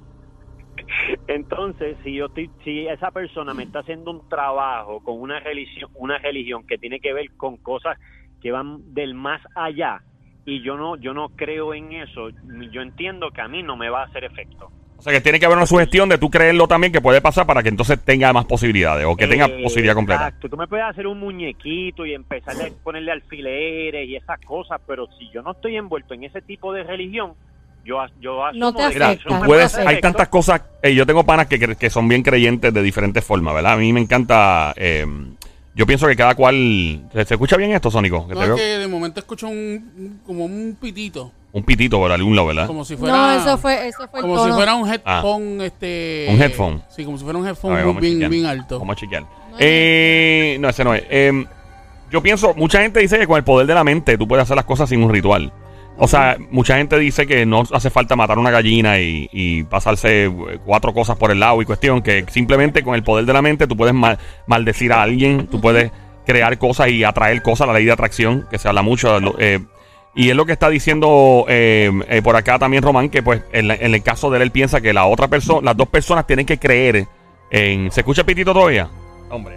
Entonces, 1.26 1.96
si 2.02 2.14
yo 2.14 2.26
estoy, 2.26 2.50
si 2.64 2.86
esa 2.86 3.10
persona 3.10 3.52
me 3.54 3.64
está 3.64 3.80
haciendo 3.80 4.10
un 4.10 4.28
trabajo 4.28 5.00
con 5.04 5.20
una 5.20 5.38
religión, 5.40 5.90
una 5.94 6.18
religión 6.18 6.66
que 6.66 6.78
tiene 6.78 7.00
que 7.00 7.12
ver 7.12 7.30
con 7.36 7.56
cosas 7.58 7.98
que 8.40 8.50
van 8.52 8.94
del 8.94 9.14
más 9.14 9.40
allá 9.54 10.02
y 10.46 10.62
yo 10.62 10.76
no, 10.76 10.96
yo 10.96 11.14
no 11.14 11.28
creo 11.30 11.72
en 11.74 11.92
eso, 11.92 12.28
yo 12.70 12.82
entiendo 12.82 13.30
que 13.30 13.40
a 13.40 13.48
mí 13.48 13.62
no 13.62 13.76
me 13.76 13.88
va 13.88 14.02
a 14.02 14.06
hacer 14.06 14.24
efecto. 14.24 14.70
O 14.96 15.02
sea, 15.02 15.12
que 15.12 15.20
tiene 15.20 15.38
que 15.40 15.44
haber 15.46 15.58
una 15.58 15.66
sugestión 15.66 16.08
de 16.08 16.16
tú 16.18 16.30
creerlo 16.30 16.66
también 16.68 16.92
que 16.92 17.00
puede 17.00 17.20
pasar 17.20 17.44
para 17.46 17.62
que 17.62 17.68
entonces 17.68 18.02
tenga 18.02 18.32
más 18.32 18.44
posibilidades 18.46 19.04
o 19.06 19.16
que 19.16 19.26
tenga 19.26 19.46
Eh, 19.46 19.60
posibilidad 19.62 19.94
completa. 19.94 20.28
Exacto, 20.28 20.48
tú 20.48 20.56
me 20.56 20.66
puedes 20.66 20.86
hacer 20.86 21.06
un 21.06 21.18
muñequito 21.18 22.06
y 22.06 22.14
empezar 22.14 22.54
a 22.60 22.68
ponerle 22.82 23.12
alfileres 23.12 24.08
y 24.08 24.16
esas 24.16 24.40
cosas, 24.40 24.80
pero 24.86 25.06
si 25.18 25.28
yo 25.30 25.42
no 25.42 25.50
estoy 25.52 25.76
envuelto 25.76 26.14
en 26.14 26.24
ese 26.24 26.40
tipo 26.42 26.72
de 26.72 26.84
religión, 26.84 27.32
yo, 27.84 27.98
yo 28.20 28.46
asumo 28.46 28.60
No 28.66 28.74
te 28.74 28.88
Mira, 28.94 29.16
tú 29.16 29.34
puedes, 29.44 29.72
puede 29.74 29.88
hay 29.88 30.00
tantas 30.00 30.28
cosas. 30.28 30.62
eh, 30.82 30.94
yo 30.94 31.04
tengo 31.04 31.24
panas 31.24 31.48
que, 31.48 31.58
que, 31.58 31.76
que 31.76 31.90
son 31.90 32.08
bien 32.08 32.22
creyentes 32.22 32.72
de 32.72 32.82
diferentes 32.82 33.22
formas, 33.22 33.54
¿verdad? 33.54 33.72
A 33.72 33.76
mí 33.76 33.92
me 33.92 34.00
encanta. 34.00 34.72
eh, 34.76 35.06
yo 35.74 35.86
pienso 35.86 36.06
que 36.06 36.16
cada 36.16 36.34
cual. 36.34 37.08
¿Se, 37.12 37.22
escucha 37.22 37.56
bien 37.56 37.72
esto, 37.72 37.90
Sónico? 37.90 38.26
Que 38.28 38.34
No 38.34 38.40
te 38.40 38.44
es 38.44 38.48
veo 38.48 38.56
que 38.56 38.78
de 38.78 38.88
momento 38.88 39.20
escucho 39.20 39.48
un, 39.48 40.20
como 40.24 40.44
un 40.44 40.76
pitito. 40.80 41.32
Un 41.52 41.62
pitito 41.64 41.98
por 41.98 42.10
algún 42.10 42.34
lado, 42.34 42.48
¿verdad? 42.48 42.66
Como 42.66 42.84
si 42.84 42.96
fuera. 42.96 43.14
No, 43.16 43.32
eso 43.32 43.58
fue, 43.58 43.88
eso 43.88 44.08
fue 44.08 44.20
el 44.20 44.22
Como 44.22 44.44
si 44.44 44.52
fuera 44.52 44.74
un 44.74 44.92
headphone, 44.92 45.60
este... 45.60 46.26
Ah. 46.28 46.32
Un 46.32 46.42
headphone. 46.42 46.82
Sí, 46.88 47.04
como 47.04 47.16
si 47.16 47.24
fuera 47.24 47.38
un 47.38 47.46
headphone 47.46 47.74
ver, 47.74 48.00
bien, 48.00 48.30
bien 48.30 48.46
alto. 48.46 48.78
Vamos 48.78 48.96
a 48.96 49.00
chequear. 49.00 49.24
Eh, 49.58 50.56
no, 50.60 50.68
ese 50.68 50.82
no 50.82 50.94
es. 50.94 51.04
Eh, 51.08 51.44
yo 52.10 52.22
pienso, 52.22 52.54
mucha 52.54 52.80
gente 52.80 53.00
dice 53.00 53.18
que 53.18 53.26
con 53.26 53.36
el 53.36 53.44
poder 53.44 53.66
de 53.66 53.74
la 53.74 53.84
mente 53.84 54.18
tú 54.18 54.26
puedes 54.26 54.42
hacer 54.42 54.56
las 54.56 54.64
cosas 54.64 54.88
sin 54.88 55.02
un 55.02 55.12
ritual. 55.12 55.52
O 55.96 56.08
sea, 56.08 56.36
mucha 56.50 56.76
gente 56.76 56.98
dice 56.98 57.24
que 57.26 57.46
no 57.46 57.62
hace 57.72 57.88
falta 57.88 58.16
matar 58.16 58.38
una 58.38 58.50
gallina 58.50 58.98
y, 58.98 59.28
y 59.32 59.62
pasarse 59.62 60.24
eh, 60.24 60.58
cuatro 60.64 60.92
cosas 60.92 61.16
por 61.16 61.30
el 61.30 61.38
lado 61.38 61.62
y 61.62 61.64
cuestión, 61.66 62.02
que 62.02 62.24
simplemente 62.30 62.82
con 62.82 62.96
el 62.96 63.04
poder 63.04 63.24
de 63.26 63.32
la 63.32 63.42
mente 63.42 63.66
tú 63.68 63.76
puedes 63.76 63.94
mal- 63.94 64.18
maldecir 64.48 64.92
a 64.92 65.02
alguien, 65.02 65.46
tú 65.46 65.60
puedes 65.60 65.92
crear 66.26 66.58
cosas 66.58 66.88
y 66.88 67.04
atraer 67.04 67.42
cosas, 67.42 67.68
la 67.68 67.74
ley 67.74 67.84
de 67.84 67.92
atracción, 67.92 68.44
que 68.50 68.58
se 68.58 68.66
habla 68.68 68.82
mucho. 68.82 69.20
lo- 69.20 69.36
eh, 69.38 69.60
y 70.16 70.30
es 70.30 70.36
lo 70.36 70.46
que 70.46 70.52
está 70.52 70.68
diciendo 70.68 71.44
eh, 71.48 71.90
eh, 72.08 72.22
por 72.22 72.34
acá 72.36 72.58
también 72.58 72.82
Román, 72.82 73.08
que 73.08 73.22
pues 73.22 73.42
en, 73.52 73.68
la- 73.68 73.74
en 73.76 73.94
el 73.94 74.02
caso 74.02 74.30
de 74.30 74.36
él, 74.38 74.42
él 74.42 74.50
piensa 74.50 74.80
que 74.80 74.92
la 74.92 75.06
otra 75.06 75.28
persona, 75.28 75.60
las 75.62 75.76
dos 75.76 75.88
personas 75.88 76.26
tienen 76.26 76.44
que 76.46 76.58
creer 76.58 77.06
en... 77.50 77.90
¿Se 77.92 78.00
escucha 78.00 78.24
pitito 78.24 78.52
todavía? 78.52 78.88
Hombre, 79.30 79.56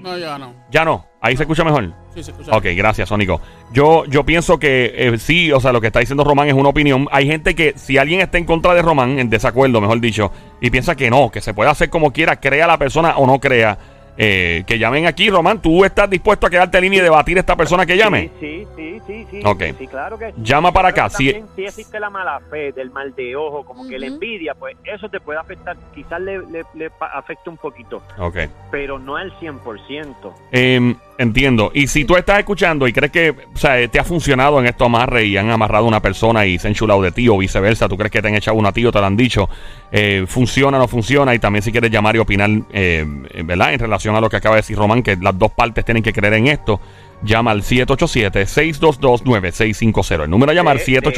No, 0.00 0.16
ya 0.16 0.38
no. 0.38 0.54
Ya 0.70 0.84
no, 0.84 1.06
ahí 1.20 1.36
se 1.36 1.42
escucha 1.42 1.64
mejor. 1.64 1.92
Sí, 2.14 2.22
se 2.22 2.30
escucha. 2.30 2.56
Ok, 2.56 2.66
gracias, 2.74 3.08
Sónico. 3.08 3.40
Yo, 3.72 4.04
yo 4.06 4.24
pienso 4.24 4.58
que 4.58 4.92
eh, 4.96 5.18
sí, 5.18 5.52
o 5.52 5.60
sea, 5.60 5.72
lo 5.72 5.80
que 5.80 5.88
está 5.88 6.00
diciendo 6.00 6.24
Román 6.24 6.48
es 6.48 6.54
una 6.54 6.70
opinión. 6.70 7.06
Hay 7.12 7.26
gente 7.26 7.54
que, 7.54 7.74
si 7.76 7.98
alguien 7.98 8.20
está 8.20 8.38
en 8.38 8.44
contra 8.44 8.74
de 8.74 8.82
Román, 8.82 9.18
en 9.18 9.30
desacuerdo, 9.30 9.80
mejor 9.80 10.00
dicho, 10.00 10.32
y 10.60 10.70
piensa 10.70 10.96
que 10.96 11.10
no, 11.10 11.30
que 11.30 11.40
se 11.40 11.54
puede 11.54 11.70
hacer 11.70 11.90
como 11.90 12.12
quiera, 12.12 12.40
crea 12.40 12.66
la 12.66 12.78
persona 12.78 13.16
o 13.16 13.26
no 13.26 13.38
crea. 13.38 13.78
Eh, 14.22 14.64
que 14.66 14.78
llamen 14.78 15.06
aquí. 15.06 15.30
Román, 15.30 15.62
¿tú 15.62 15.82
estás 15.82 16.10
dispuesto 16.10 16.46
a 16.46 16.50
quedarte 16.50 16.76
en 16.76 16.84
línea 16.84 16.98
y 17.00 17.02
debatir 17.02 17.38
a 17.38 17.40
esta 17.40 17.56
persona 17.56 17.86
que 17.86 17.96
llame? 17.96 18.30
Sí, 18.38 18.66
sí, 18.76 19.00
sí, 19.06 19.26
sí. 19.30 19.40
Ok. 19.42 19.62
Sí, 19.78 19.86
claro 19.86 20.18
que 20.18 20.34
Llama 20.36 20.70
para 20.72 20.88
acá. 20.88 21.08
Si, 21.08 21.32
También, 21.32 21.46
si 21.56 21.64
existe 21.64 21.98
la 21.98 22.10
mala 22.10 22.38
fe, 22.50 22.70
del 22.72 22.90
mal 22.90 23.14
de 23.14 23.34
ojo, 23.34 23.64
como 23.64 23.88
que 23.88 23.98
la 23.98 24.06
envidia, 24.08 24.54
pues 24.54 24.76
eso 24.84 25.08
te 25.08 25.20
puede 25.20 25.38
afectar. 25.38 25.74
Quizás 25.94 26.20
le, 26.20 26.38
le, 26.48 26.64
le 26.74 26.90
pa- 26.90 27.06
afecte 27.14 27.48
un 27.48 27.56
poquito, 27.56 28.02
ok. 28.18 28.36
pero 28.70 28.98
no 28.98 29.16
al 29.16 29.32
100%. 29.40 30.14
Em, 30.52 30.94
entiendo. 31.20 31.70
Y 31.74 31.86
si 31.86 32.04
tú 32.04 32.16
estás 32.16 32.38
escuchando 32.40 32.88
y 32.88 32.92
crees 32.92 33.12
que 33.12 33.30
o 33.30 33.56
sea, 33.56 33.86
te 33.88 34.00
ha 34.00 34.04
funcionado 34.04 34.58
en 34.58 34.66
esto 34.66 34.84
amarre 34.86 35.24
y 35.26 35.36
han 35.36 35.50
amarrado 35.50 35.84
a 35.84 35.88
una 35.88 36.00
persona 36.02 36.44
y 36.46 36.58
se 36.58 36.66
han 36.66 36.72
enchulado 36.72 37.00
de 37.02 37.12
ti 37.12 37.28
o 37.28 37.36
viceversa, 37.38 37.88
tú 37.88 37.96
crees 37.96 38.10
que 38.10 38.20
te 38.22 38.28
han 38.28 38.34
echado 38.34 38.56
una 38.56 38.72
tío, 38.72 38.90
te 38.90 38.98
lo 38.98 39.06
han 39.06 39.16
dicho, 39.16 39.48
eh, 39.92 40.24
funciona 40.26 40.78
o 40.78 40.80
no 40.80 40.88
funciona. 40.88 41.34
Y 41.34 41.38
también 41.38 41.62
si 41.62 41.70
quieres 41.72 41.90
llamar 41.90 42.16
y 42.16 42.18
opinar, 42.18 42.50
eh, 42.72 43.04
¿verdad? 43.44 43.72
En 43.74 43.78
relación 43.80 44.16
a 44.16 44.20
lo 44.20 44.28
que 44.30 44.36
acaba 44.36 44.56
de 44.56 44.62
decir 44.62 44.76
Román, 44.76 45.02
que 45.02 45.16
las 45.16 45.38
dos 45.38 45.52
partes 45.52 45.84
tienen 45.84 46.02
que 46.02 46.12
creer 46.12 46.34
en 46.34 46.46
esto. 46.48 46.80
Llama 47.22 47.50
al 47.50 47.62
787-622-9650. 47.62 50.24
El 50.24 50.30
número 50.30 50.52
a 50.52 50.54
llamar 50.54 50.78
De- 50.78 50.84
de 50.84 50.92
hecho, 50.98 51.10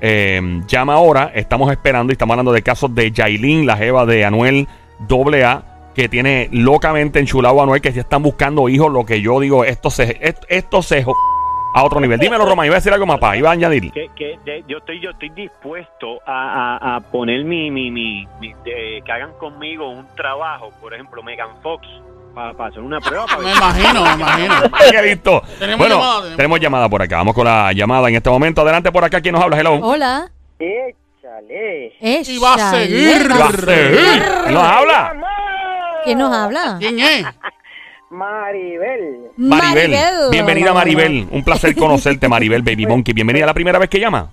Eh, 0.00 0.40
llama 0.66 0.94
ahora. 0.94 1.30
Estamos 1.34 1.70
esperando 1.70 2.12
y 2.12 2.14
estamos 2.14 2.34
hablando 2.34 2.52
de 2.52 2.62
casos 2.62 2.94
de 2.94 3.10
Yailin, 3.10 3.66
la 3.66 3.76
jeva 3.76 4.06
de 4.06 4.24
Anuel 4.24 4.66
AA, 5.08 5.62
que 5.94 6.08
tiene 6.08 6.48
locamente 6.52 7.20
enchulado 7.20 7.60
a 7.60 7.62
Anuel, 7.64 7.80
que 7.80 7.92
ya 7.92 8.00
están 8.00 8.22
buscando 8.22 8.68
hijos. 8.68 8.92
Lo 8.92 9.04
que 9.04 9.20
yo 9.20 9.38
digo, 9.40 9.64
esto 9.64 9.90
se, 9.90 10.18
esto, 10.20 10.46
a 11.76 11.82
otro 11.82 12.00
nivel. 12.00 12.18
Dímelo, 12.20 12.46
Roma. 12.46 12.64
Iba 12.66 12.76
a 12.76 12.78
decir 12.78 12.92
algo 12.92 13.04
más. 13.06 13.18
Iba 13.36 13.50
a 13.50 13.52
añadir. 13.52 13.90
Que, 13.92 14.08
que 14.16 14.38
de- 14.44 14.64
yo 14.68 14.78
estoy 14.78 15.00
yo 15.00 15.10
estoy 15.10 15.30
dispuesto 15.30 16.20
a, 16.26 16.96
a- 16.96 17.00
poner 17.00 17.44
mi, 17.44 17.70
mi, 17.70 17.90
mi, 17.90 18.26
que 19.04 19.12
hagan 19.12 19.32
conmigo 19.38 19.90
un 19.90 20.06
trabajo, 20.16 20.70
por 20.80 20.94
ejemplo, 20.94 21.22
Megan 21.22 21.50
Fox, 21.62 21.86
para 22.34 22.68
hacer 22.68 22.80
una 22.82 23.00
prueba. 23.00 23.26
para 23.26 23.38
Me 23.42 23.52
imagino, 23.52 24.02
me 24.04 24.12
imagino. 24.14 24.54
Qué 24.90 25.02
listo. 25.02 25.42
Tenemos 25.58 25.78
bueno, 25.78 25.94
llamada, 25.96 26.14
tenemos- 26.20 26.36
tenemos 26.36 26.60
llamada 26.60 26.88
por 26.88 27.02
acá. 27.02 27.16
Vamos 27.18 27.34
con 27.34 27.44
la 27.44 27.72
llamada 27.72 28.08
en 28.08 28.16
este 28.16 28.30
momento. 28.30 28.60
Adelante 28.62 28.90
por 28.92 29.04
acá. 29.04 29.20
¿Quién 29.20 29.34
nos 29.34 29.42
habla? 29.44 29.58
Hello. 29.58 29.74
Hola. 29.82 30.30
Échale. 30.58 31.92
Y 32.00 32.38
va 32.38 32.54
a 32.54 32.70
seguir. 32.72 33.30
Va 33.30 33.46
a 33.46 33.52
seguir. 33.52 34.22
¿Quién 34.44 34.54
nos 34.54 34.62
habla? 34.62 35.14
¿Quién 36.04 36.18
nos 36.18 36.34
habla? 36.36 36.76
¿Quién 36.78 36.98
es? 37.00 37.26
Maribel. 38.10 39.30
Maribel. 39.36 40.30
Bienvenida, 40.30 40.72
Maribel. 40.72 41.26
Un 41.32 41.42
placer 41.42 41.74
conocerte, 41.74 42.28
Maribel 42.28 42.62
Baby 42.62 42.86
Monkey. 42.86 43.12
Bienvenida 43.12 43.46
la 43.46 43.54
primera 43.54 43.78
vez 43.78 43.88
que 43.88 43.98
llama. 43.98 44.30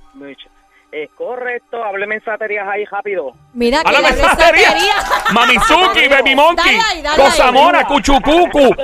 Es 0.91 1.09
correcto, 1.11 1.81
hábleme 1.81 2.15
en 2.15 2.25
saterías 2.25 2.67
ahí 2.67 2.83
rápido. 2.83 3.31
Mira, 3.53 3.81
que 3.81 3.87
¡Háblame 3.87 4.13
la 4.13 4.35
santería. 4.35 4.93
Mamizuki, 5.33 6.07
Baby 6.09 6.35
Monkey. 6.35 6.77
Cosamona, 7.15 7.85
Cuchucucu. 7.85 8.75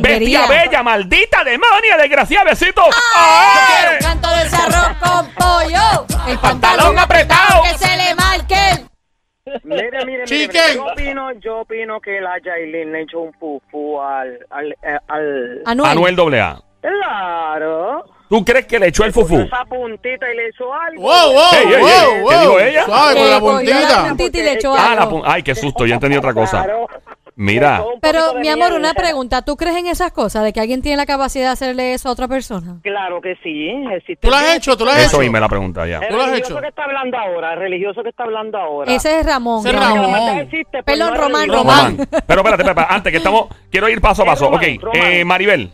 Bestia 0.00 0.46
bella, 0.46 0.82
maldita 0.82 1.42
demonia, 1.42 1.96
desgraciada, 1.96 2.50
besitos. 2.50 2.84
Quiero 2.84 3.90
¡Ay! 3.90 3.96
un 3.98 4.06
canto 4.06 4.28
de 4.28 4.42
ese 4.42 4.56
arroz 4.56 4.96
con 5.00 5.30
pollo. 5.30 6.06
El 6.28 6.38
pantalón 6.38 6.98
apretado. 6.98 7.62
Que 7.62 7.78
se 7.78 7.96
le 7.96 8.14
marque. 8.14 8.84
Mire, 9.62 10.04
mire, 10.04 10.24
mire, 10.30 10.74
Yo 10.74 10.84
opino, 10.84 11.32
yo 11.40 11.60
opino 11.60 12.00
que 12.00 12.20
la 12.20 12.38
Yailin 12.44 12.92
le 12.92 13.02
echó 13.02 13.20
un 13.20 13.32
fufu 13.34 14.00
al, 14.00 14.38
al, 14.50 14.72
eh, 14.82 14.98
al... 15.08 15.62
Anuel. 15.64 15.90
Anuel 15.90 16.42
AA. 16.42 16.62
Claro. 16.82 18.04
¿Tú 18.34 18.44
crees 18.44 18.66
que 18.66 18.80
le 18.80 18.88
echó 18.88 19.04
el 19.04 19.12
fufú? 19.12 19.38
Esa 19.42 19.64
puntita 19.66 20.26
y 20.32 20.36
le 20.36 20.48
hizo 20.48 20.64
algo. 20.74 21.02
Wow, 21.02 21.32
wow, 21.34 21.42
¿qué 21.52 21.76
wow. 21.76 22.40
dijo 22.40 22.58
ella? 22.60 22.84
Suave, 22.84 23.14
con 23.14 23.30
la 23.30 23.38
cogió 23.40 23.70
la 23.70 23.78
puntita. 23.80 24.08
puntita 24.08 24.38
y 24.38 24.42
le 24.42 24.52
echó 24.54 24.74
Ah, 24.74 24.94
la 24.96 25.02
algo. 25.02 25.18
pun- 25.18 25.22
Ay, 25.24 25.42
qué 25.44 25.54
susto. 25.54 25.86
Yo 25.86 25.94
entendí 25.94 26.16
otra 26.16 26.34
cosa. 26.34 26.66
Mira. 27.36 27.76
Echó 27.76 27.90
Pero, 28.00 28.34
mi 28.40 28.48
amor, 28.48 28.72
una 28.72 28.92
pregunta. 28.92 29.42
¿Tú 29.42 29.54
crees 29.56 29.76
en 29.76 29.86
esas 29.86 30.10
cosas? 30.10 30.42
¿De 30.42 30.52
que 30.52 30.58
alguien 30.58 30.82
tiene 30.82 30.96
la 30.96 31.06
capacidad 31.06 31.46
de 31.46 31.52
hacerle 31.52 31.94
eso 31.94 32.08
a 32.08 32.12
otra 32.12 32.26
persona? 32.26 32.78
Claro 32.82 33.20
que 33.20 33.36
sí. 33.42 33.70
Existe 33.92 34.16
¿Tú 34.26 34.30
lo 34.30 34.36
has 34.36 34.56
hecho? 34.56 34.76
¿Tú 34.76 34.84
lo 34.84 34.90
has 34.90 34.98
Eso 34.98 35.16
hecho? 35.18 35.22
y 35.22 35.30
me 35.30 35.38
la 35.38 35.48
pregunta 35.48 35.86
ya. 35.86 36.00
¿Tú 36.08 36.16
lo 36.16 36.22
has 36.22 36.30
religioso 36.30 36.54
hecho? 36.54 36.62
que 36.62 36.68
está 36.68 36.82
hablando 36.84 37.16
ahora, 37.16 37.52
el 37.54 37.58
religioso 37.60 38.02
que 38.02 38.08
está 38.08 38.24
hablando 38.24 38.58
ahora. 38.58 38.92
Ese 38.92 39.20
es 39.20 39.26
Ramón. 39.26 39.60
Ese 39.64 39.68
es 39.76 39.80
Ramón. 39.80 40.12
Ramón. 40.12 40.48
Pues 40.50 40.84
Perdón, 40.84 41.14
Román. 41.14 41.48
Román. 41.48 41.96
Román. 41.98 42.08
Pero 42.26 42.40
espérate, 42.40 42.62
espérate, 42.64 42.94
antes 42.94 43.10
que 43.12 43.18
estamos, 43.18 43.46
quiero 43.70 43.88
ir 43.88 44.00
paso 44.00 44.22
a 44.22 44.26
paso. 44.26 44.46
Román, 44.46 44.60
ok, 44.76 44.82
Román. 44.82 45.12
eh, 45.12 45.24
Maribel, 45.24 45.70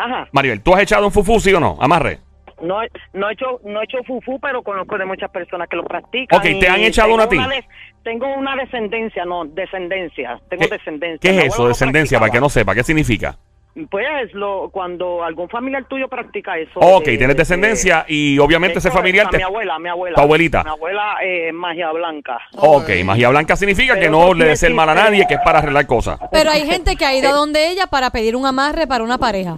Ajá. 0.00 0.28
Maribel, 0.32 0.62
¿tú 0.62 0.74
has 0.74 0.82
echado 0.82 1.04
un 1.06 1.12
fufú, 1.12 1.38
sí 1.40 1.52
o 1.52 1.60
no? 1.60 1.76
Amarre. 1.80 2.18
No, 2.62 2.78
no 3.14 3.30
he 3.30 3.32
hecho 3.32 3.60
no 3.64 3.80
he 3.80 3.84
hecho 3.84 3.98
fufu, 4.06 4.38
pero 4.38 4.62
conozco 4.62 4.98
de 4.98 5.06
muchas 5.06 5.30
personas 5.30 5.66
que 5.68 5.76
lo 5.76 5.84
practican. 5.84 6.38
Ok, 6.38 6.44
¿te 6.60 6.68
han 6.68 6.80
echado 6.80 7.08
tengo 7.08 7.14
una 7.14 7.24
a 7.24 7.28
ti? 7.28 7.66
tengo 8.02 8.34
una 8.34 8.54
descendencia, 8.56 9.24
no, 9.24 9.44
descendencia. 9.46 10.38
Tengo 10.50 10.64
¿Qué, 10.64 10.68
descendencia. 10.68 11.18
qué 11.30 11.38
es 11.38 11.44
eso, 11.54 11.68
descendencia? 11.68 12.18
Para 12.18 12.30
que 12.32 12.40
no 12.40 12.48
sepa, 12.50 12.74
¿qué 12.74 12.82
significa? 12.82 13.36
Pues 13.88 14.34
lo, 14.34 14.68
cuando 14.70 15.22
algún 15.22 15.48
familiar 15.48 15.84
tuyo 15.88 16.08
practica 16.08 16.58
eso. 16.58 16.80
Ok, 16.80 17.04
de- 17.04 17.16
tienes 17.18 17.36
de- 17.36 17.40
descendencia 17.42 18.04
y 18.08 18.38
obviamente 18.38 18.78
es 18.78 18.84
ese 18.84 18.94
familiar 18.94 19.30
te... 19.30 19.36
Mi 19.38 19.42
abuela, 19.44 19.78
mi 19.78 19.88
abuela. 19.88 20.16
¿Tu 20.16 20.20
abuelita? 20.20 20.64
Mi 20.64 20.70
abuela 20.70 21.14
eh, 21.24 21.52
magia 21.52 21.90
blanca. 21.92 22.38
Ok, 22.56 22.90
magia 23.04 23.28
blanca 23.30 23.56
significa 23.56 23.98
que 23.98 24.10
no 24.10 24.34
le 24.34 24.46
des 24.46 24.62
el 24.64 24.74
mal 24.74 24.88
a 24.88 24.94
nadie, 24.94 25.24
que 25.26 25.34
es 25.34 25.40
para 25.42 25.60
arreglar 25.60 25.86
cosas. 25.86 26.18
Pero 26.32 26.50
hay 26.50 26.66
gente 26.66 26.96
que 26.96 27.06
ha 27.06 27.14
ido 27.14 27.32
donde 27.32 27.70
ella 27.70 27.86
para 27.86 28.10
pedir 28.10 28.34
un 28.36 28.44
amarre 28.44 28.86
para 28.86 29.04
una 29.04 29.16
pareja. 29.18 29.56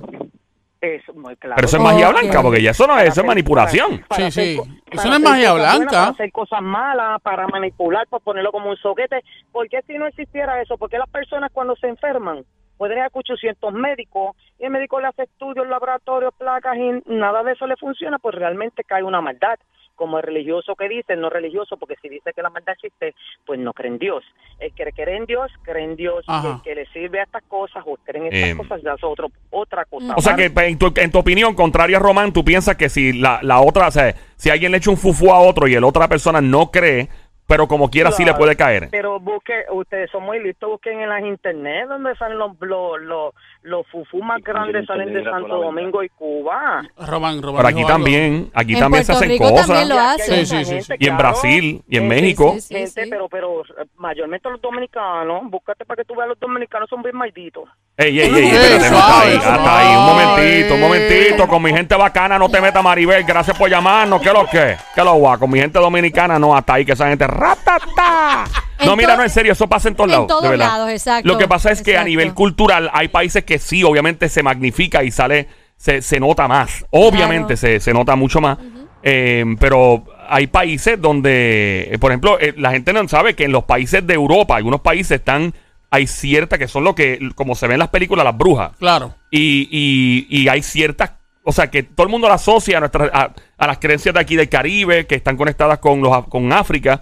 Es 0.82 1.02
muy 1.14 1.36
claro. 1.36 1.54
Pero 1.54 1.66
eso 1.68 1.76
es 1.76 1.82
magia 1.82 2.10
blanca, 2.10 2.42
porque 2.42 2.60
ya 2.60 2.72
eso 2.72 2.88
no 2.88 2.98
es, 2.98 3.10
eso 3.10 3.20
es 3.20 3.26
manipulación. 3.26 4.04
Para 4.08 4.16
Sí, 4.16 4.26
hacer 4.26 4.44
sí. 4.44 4.50
Eso 4.54 4.64
para 4.64 4.74
no 4.74 4.98
es 4.98 5.06
hacer 5.06 5.20
magia 5.20 5.52
buenas, 5.52 5.76
blanca. 5.76 5.90
Para 5.92 6.08
hacer 6.08 6.32
cosas 6.32 6.60
malas, 6.60 7.22
para 7.22 7.46
manipular, 7.46 8.08
para 8.08 8.24
ponerlo 8.24 8.50
como 8.50 8.68
un 8.70 8.76
soquete. 8.76 9.22
¿Por 9.52 9.68
qué 9.68 9.80
si 9.86 9.96
no 9.96 10.08
existiera 10.08 10.60
eso? 10.60 10.76
Porque 10.76 10.98
las 10.98 11.08
personas 11.08 11.52
cuando 11.52 11.76
se 11.76 11.86
enferman 11.86 12.44
pueden 12.78 12.98
ir 12.98 13.04
a 13.04 13.10
800 13.12 13.72
médicos 13.72 14.34
y 14.58 14.64
el 14.64 14.70
médico 14.70 15.00
le 15.00 15.06
hace 15.06 15.22
estudios, 15.22 15.68
laboratorios, 15.68 16.34
placas 16.36 16.76
y 16.76 17.00
nada 17.14 17.44
de 17.44 17.52
eso 17.52 17.64
le 17.68 17.76
funciona, 17.76 18.18
pues 18.18 18.34
realmente 18.34 18.82
cae 18.82 19.04
una 19.04 19.20
maldad. 19.20 19.60
Como 19.94 20.18
el 20.18 20.24
religioso 20.24 20.74
que 20.74 20.88
dice, 20.88 21.12
el 21.12 21.20
no 21.20 21.30
religioso, 21.30 21.76
porque 21.76 21.96
si 22.02 22.08
dice 22.08 22.32
que 22.34 22.42
la 22.42 22.50
maldad 22.50 22.74
existe, 22.74 23.14
pues 23.46 23.58
no 23.60 23.72
cree 23.72 23.90
en 23.90 23.98
Dios. 23.98 24.24
El 24.58 24.72
que 24.74 24.84
cree 24.92 25.16
en 25.16 25.26
Dios, 25.26 25.50
cree 25.62 25.84
en 25.84 25.96
Dios. 25.96 26.24
Y 26.26 26.30
Ajá. 26.30 26.54
el 26.56 26.62
que 26.62 26.74
le 26.74 26.86
sirve 26.86 27.20
a 27.20 27.24
estas 27.24 27.42
cosas 27.44 27.82
o 27.86 27.96
cree 28.04 28.20
en 28.20 28.32
estas 28.32 28.50
Eh, 28.50 28.56
cosas 28.56 28.82
ya 28.82 28.94
es 28.94 29.04
otro, 29.04 29.28
otra 29.50 29.84
cosa. 29.84 30.14
O 30.16 30.20
sea 30.20 30.34
que 30.34 30.46
en 30.54 30.78
tu, 30.78 30.92
en 30.96 31.10
tu 31.10 31.18
opinión, 31.18 31.54
contraria 31.54 31.96
a 31.98 32.00
Román, 32.00 32.32
tú 32.32 32.44
piensas 32.44 32.76
que 32.76 32.88
si 32.88 33.12
la, 33.12 33.40
la 33.42 33.60
otra, 33.60 33.88
o 33.88 33.90
sea, 33.90 34.14
si 34.36 34.50
alguien 34.50 34.72
le 34.72 34.78
echa 34.78 34.90
un 34.90 34.96
fufú 34.96 35.30
a 35.30 35.38
otro 35.38 35.68
y 35.68 35.74
el 35.74 35.84
otra 35.84 36.08
persona 36.08 36.40
no 36.40 36.70
cree, 36.70 37.08
pero 37.46 37.66
como 37.68 37.90
quiera 37.90 38.10
sí 38.12 38.22
le 38.22 38.30
Claro, 38.30 38.38
puede 38.38 38.56
caer. 38.56 38.88
Pero 38.90 39.20
busque, 39.20 39.52
ustedes 39.72 40.10
son 40.10 40.22
muy 40.24 40.38
listos, 40.42 40.70
busquen 40.70 41.00
en 41.00 41.08
las 41.08 41.22
internet 41.22 41.86
donde 41.88 42.14
salen 42.16 42.38
los 42.38 42.52
los, 42.60 43.00
los, 43.02 43.34
los 43.62 43.86
fufú 43.88 44.22
más 44.22 44.42
grandes, 44.42 44.86
salen 44.86 45.12
de 45.12 45.22
Santo 45.24 45.56
Domingo 45.58 46.02
y 46.02 46.08
Cuba. 46.10 46.82
Pero 46.96 47.66
aquí 47.68 47.84
también, 47.84 48.50
aquí 48.54 48.74
En 48.74 48.80
también 48.80 49.04
se 49.04 49.12
Puerto 49.12 49.18
hacen 49.24 49.28
Rico 49.30 49.50
cosas. 49.50 49.66
también 49.66 49.88
lo 49.88 49.98
hay 50.00 50.18
Sí, 50.20 50.46
sí, 50.46 50.64
sí, 50.64 50.74
gente, 50.74 50.96
Y 50.98 51.06
en 51.08 51.16
claro. 51.16 51.18
Brasil, 51.18 51.82
y 51.88 51.96
en 51.96 52.02
Sí, 52.02 52.08
México. 52.08 52.52
sí, 52.54 52.60
sí. 52.60 52.74
Gente, 52.74 53.06
pero 53.10 53.28
pero 53.28 53.60
eh, 53.62 53.84
mayormente 53.96 54.48
los 54.50 54.60
dominicanos, 54.60 55.42
búscate 55.50 55.84
para 55.84 56.02
que 56.02 56.04
tú 56.06 56.14
veas 56.14 56.28
los 56.28 56.38
dominicanos 56.40 56.88
son 56.88 57.02
bien 57.02 57.16
malditos. 57.16 57.68
Ey, 57.96 58.18
ey, 58.20 58.34
ey, 58.34 58.46
espérate, 58.48 58.90
no, 58.90 58.98
hasta 58.98 59.20
ahí, 59.20 59.36
hasta 59.36 59.78
ahí. 59.78 59.96
Un 59.96 60.06
momentito, 60.06 60.74
un 60.74 60.80
momentito. 60.80 61.48
Con 61.48 61.62
mi 61.62 61.70
gente 61.72 61.94
bacana 61.94 62.38
no 62.38 62.48
te 62.48 62.60
metas, 62.60 62.82
Maribel. 62.82 63.22
Gracias 63.24 63.56
por 63.58 63.68
llamarnos. 63.68 64.22
¿Qué 64.22 64.32
lo 64.32 64.46
que? 64.46 64.76
¿Qué 64.94 65.04
lo 65.04 65.14
guá? 65.14 65.36
Con 65.38 65.50
mi 65.50 65.58
gente 65.60 65.78
dominicana 65.78 66.38
no, 66.38 66.56
hasta 66.56 66.74
ahí 66.74 66.84
que 66.86 66.92
esa 66.92 67.08
gente 67.08 67.26
ratata. 67.42 68.44
No, 68.84 68.92
En 68.92 68.98
mira, 68.98 69.16
no, 69.16 69.22
en 69.22 69.30
serio, 69.30 69.52
eso 69.52 69.68
pasa 69.68 69.88
en 69.88 69.94
todos 69.94 70.08
en 70.08 70.12
lados. 70.12 70.26
todos 70.28 70.42
de 70.42 70.48
verdad. 70.50 70.66
lados, 70.66 70.90
exacto, 70.90 71.28
Lo 71.28 71.38
que 71.38 71.46
pasa 71.48 71.70
es 71.70 71.82
que 71.82 71.96
a 71.96 72.04
nivel 72.04 72.34
cultural 72.34 72.90
hay 72.92 73.08
países 73.08 73.44
que 73.44 73.58
sí, 73.58 73.82
obviamente 73.84 74.28
se 74.28 74.42
magnifica 74.42 75.04
y 75.04 75.10
sale, 75.10 75.48
se, 75.76 76.02
se 76.02 76.18
nota 76.20 76.48
más. 76.48 76.84
Obviamente 76.90 77.54
Claro. 77.54 77.56
se, 77.56 77.80
se 77.80 77.92
nota 77.92 78.16
mucho 78.16 78.40
más. 78.40 78.58
Eh, 79.04 79.44
pero 79.58 80.04
hay 80.28 80.46
países 80.46 81.00
donde, 81.00 81.88
eh, 81.92 81.98
por 81.98 82.10
ejemplo, 82.12 82.38
eh, 82.40 82.54
la 82.56 82.70
gente 82.70 82.92
no 82.92 83.06
sabe 83.08 83.34
que 83.34 83.44
en 83.44 83.52
los 83.52 83.64
países 83.64 84.06
de 84.06 84.14
Europa, 84.14 84.56
algunos 84.56 84.80
países 84.80 85.18
están, 85.18 85.52
hay 85.90 86.06
ciertas 86.06 86.58
que 86.58 86.68
son 86.68 86.84
lo 86.84 86.94
que, 86.94 87.18
como 87.34 87.54
se 87.54 87.66
ven 87.66 87.74
en 87.74 87.78
las 87.80 87.88
películas, 87.88 88.24
las 88.24 88.36
brujas. 88.36 88.72
Claro. 88.78 89.14
Y, 89.30 89.68
y, 89.70 90.26
y 90.30 90.48
hay 90.48 90.62
ciertas, 90.62 91.12
o 91.44 91.50
sea, 91.52 91.68
que 91.70 91.82
todo 91.82 92.04
el 92.06 92.10
mundo 92.10 92.28
la 92.28 92.34
asocia 92.34 92.76
a, 92.76 92.80
nuestras 92.80 93.10
a, 93.12 93.32
a 93.58 93.66
las 93.66 93.78
creencias 93.78 94.14
de 94.14 94.20
aquí 94.20 94.36
del 94.36 94.48
Caribe, 94.48 95.06
que 95.06 95.16
están 95.16 95.36
conectadas 95.36 95.78
con, 95.78 96.00
los, 96.00 96.26
con 96.28 96.52
África. 96.52 97.00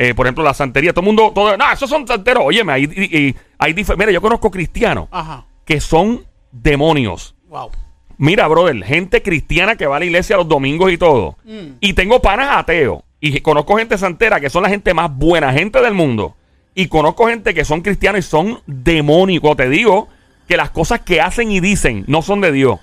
Eh, 0.00 0.14
por 0.14 0.26
ejemplo, 0.26 0.44
la 0.44 0.54
santería. 0.54 0.92
Todo 0.92 1.00
el 1.00 1.06
mundo, 1.06 1.32
todo, 1.34 1.56
no, 1.56 1.72
esos 1.72 1.90
son 1.90 2.06
santeros. 2.06 2.44
Óyeme, 2.46 2.72
hay, 2.72 3.34
hay 3.58 3.74
Mira, 3.74 4.12
yo 4.12 4.20
conozco 4.20 4.48
cristianos 4.48 5.08
Ajá. 5.10 5.44
que 5.64 5.80
son 5.80 6.24
demonios. 6.52 7.34
Wow. 7.48 7.72
Mira, 8.16 8.46
brother, 8.46 8.84
gente 8.84 9.22
cristiana 9.22 9.74
que 9.74 9.86
va 9.86 9.96
a 9.96 9.98
la 9.98 10.04
iglesia 10.04 10.36
los 10.36 10.46
domingos 10.46 10.92
y 10.92 10.98
todo. 10.98 11.36
Y 11.80 11.94
tengo 11.94 12.22
panas 12.22 12.48
ateos. 12.52 13.02
Y 13.18 13.40
conozco 13.40 13.76
gente 13.76 13.98
santera 13.98 14.38
que 14.38 14.50
son 14.50 14.62
la 14.62 14.68
gente 14.68 14.94
más 14.94 15.12
buena 15.12 15.52
gente 15.52 15.82
del 15.82 15.94
mundo. 15.94 16.36
Y 16.76 16.86
conozco 16.86 17.26
gente 17.26 17.52
que 17.52 17.64
son 17.64 17.80
cristianos 17.80 18.20
y 18.20 18.22
son 18.22 18.60
demónicos. 18.66 19.56
Te 19.56 19.68
digo 19.68 20.06
que 20.46 20.56
las 20.56 20.70
cosas 20.70 21.00
que 21.00 21.20
hacen 21.20 21.50
y 21.50 21.58
dicen 21.58 22.04
no 22.06 22.22
son 22.22 22.40
de 22.40 22.52
Dios. 22.52 22.78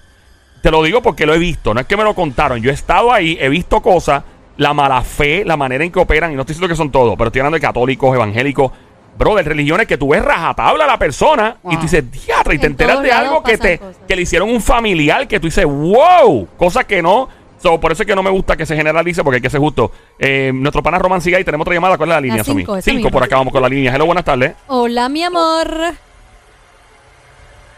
Te 0.62 0.70
lo 0.70 0.84
digo 0.84 1.02
porque 1.02 1.26
lo 1.26 1.34
he 1.34 1.40
visto. 1.40 1.74
No 1.74 1.80
es 1.80 1.88
que 1.88 1.96
me 1.96 2.04
lo 2.04 2.14
contaron. 2.14 2.62
Yo 2.62 2.72
he 2.72 2.74
estado 2.74 3.14
ahí, 3.14 3.38
he 3.40 3.48
visto 3.48 3.82
cosas 3.82 4.24
la 4.58 4.74
mala 4.74 5.02
fe, 5.02 5.44
la 5.46 5.58
manera 5.58 5.84
en 5.84 5.92
que 5.92 6.00
operan, 6.00 6.32
y 6.32 6.36
no 6.36 6.42
estoy 6.42 6.54
diciendo 6.54 6.70
que 6.72 6.78
son 6.78 6.92
todos, 6.92 7.16
pero 7.18 7.28
estoy 7.28 7.42
hablando 7.42 7.56
de 7.56 7.62
católicos, 7.62 8.16
evangélicos, 8.16 8.72
bro, 9.18 9.36
de 9.36 9.44
religiones 9.44 9.88
que 9.88 9.98
tú 9.98 10.10
ves 10.10 10.24
rajatabla 10.24 10.84
a 10.84 10.88
la 10.88 11.00
persona 11.00 11.58
y 11.70 11.76
tú 11.76 11.84
dices, 11.84 12.04
diatra, 12.12 12.54
y 12.54 12.60
te 12.60 12.66
En 12.68 12.74
enteras 12.74 13.02
de 13.02 13.12
algo 13.12 13.44
que 13.44 13.58
te 13.58 13.80
cosas. 13.80 13.98
que 14.08 14.16
le 14.16 14.22
hicieron 14.22 14.50
un 14.50 14.62
familiar 14.62 15.28
que 15.28 15.40
tú 15.40 15.48
dices, 15.48 15.66
wow, 15.66 16.48
cosa 16.58 16.84
que 16.84 17.02
no. 17.02 17.28
So, 17.62 17.80
por 17.80 17.92
eso 17.92 18.04
es 18.04 18.08
que 18.08 18.16
no 18.16 18.22
me 18.22 18.30
gusta 18.30 18.56
que 18.58 18.66
se 18.66 18.76
generalice, 18.76 19.24
porque 19.24 19.38
hay 19.38 19.42
que 19.42 19.50
ser 19.50 19.60
justo. 19.60 19.92
Eh, 20.20 20.52
nuestro 20.54 20.84
pana 20.84 21.00
Román 21.00 21.22
sigue 21.22 21.38
ahí, 21.38 21.44
tenemos 21.44 21.64
otra 21.64 21.74
llamada. 21.74 21.98
¿Cuál 21.98 22.10
es 22.10 22.16
la 22.16 22.22
línea, 22.22 22.44
cinco, 22.44 22.74
Somi? 22.74 22.82
Cinco, 22.82 23.10
por 23.10 23.24
acá 23.24 23.38
vamos 23.38 23.52
con 23.54 23.62
la 23.62 23.70
línea. 23.70 23.96
Hello, 23.96 24.06
buenas 24.06 24.24
tardes. 24.26 24.54
Hola, 24.68 25.10
mi 25.10 25.24
amor. 25.24 25.96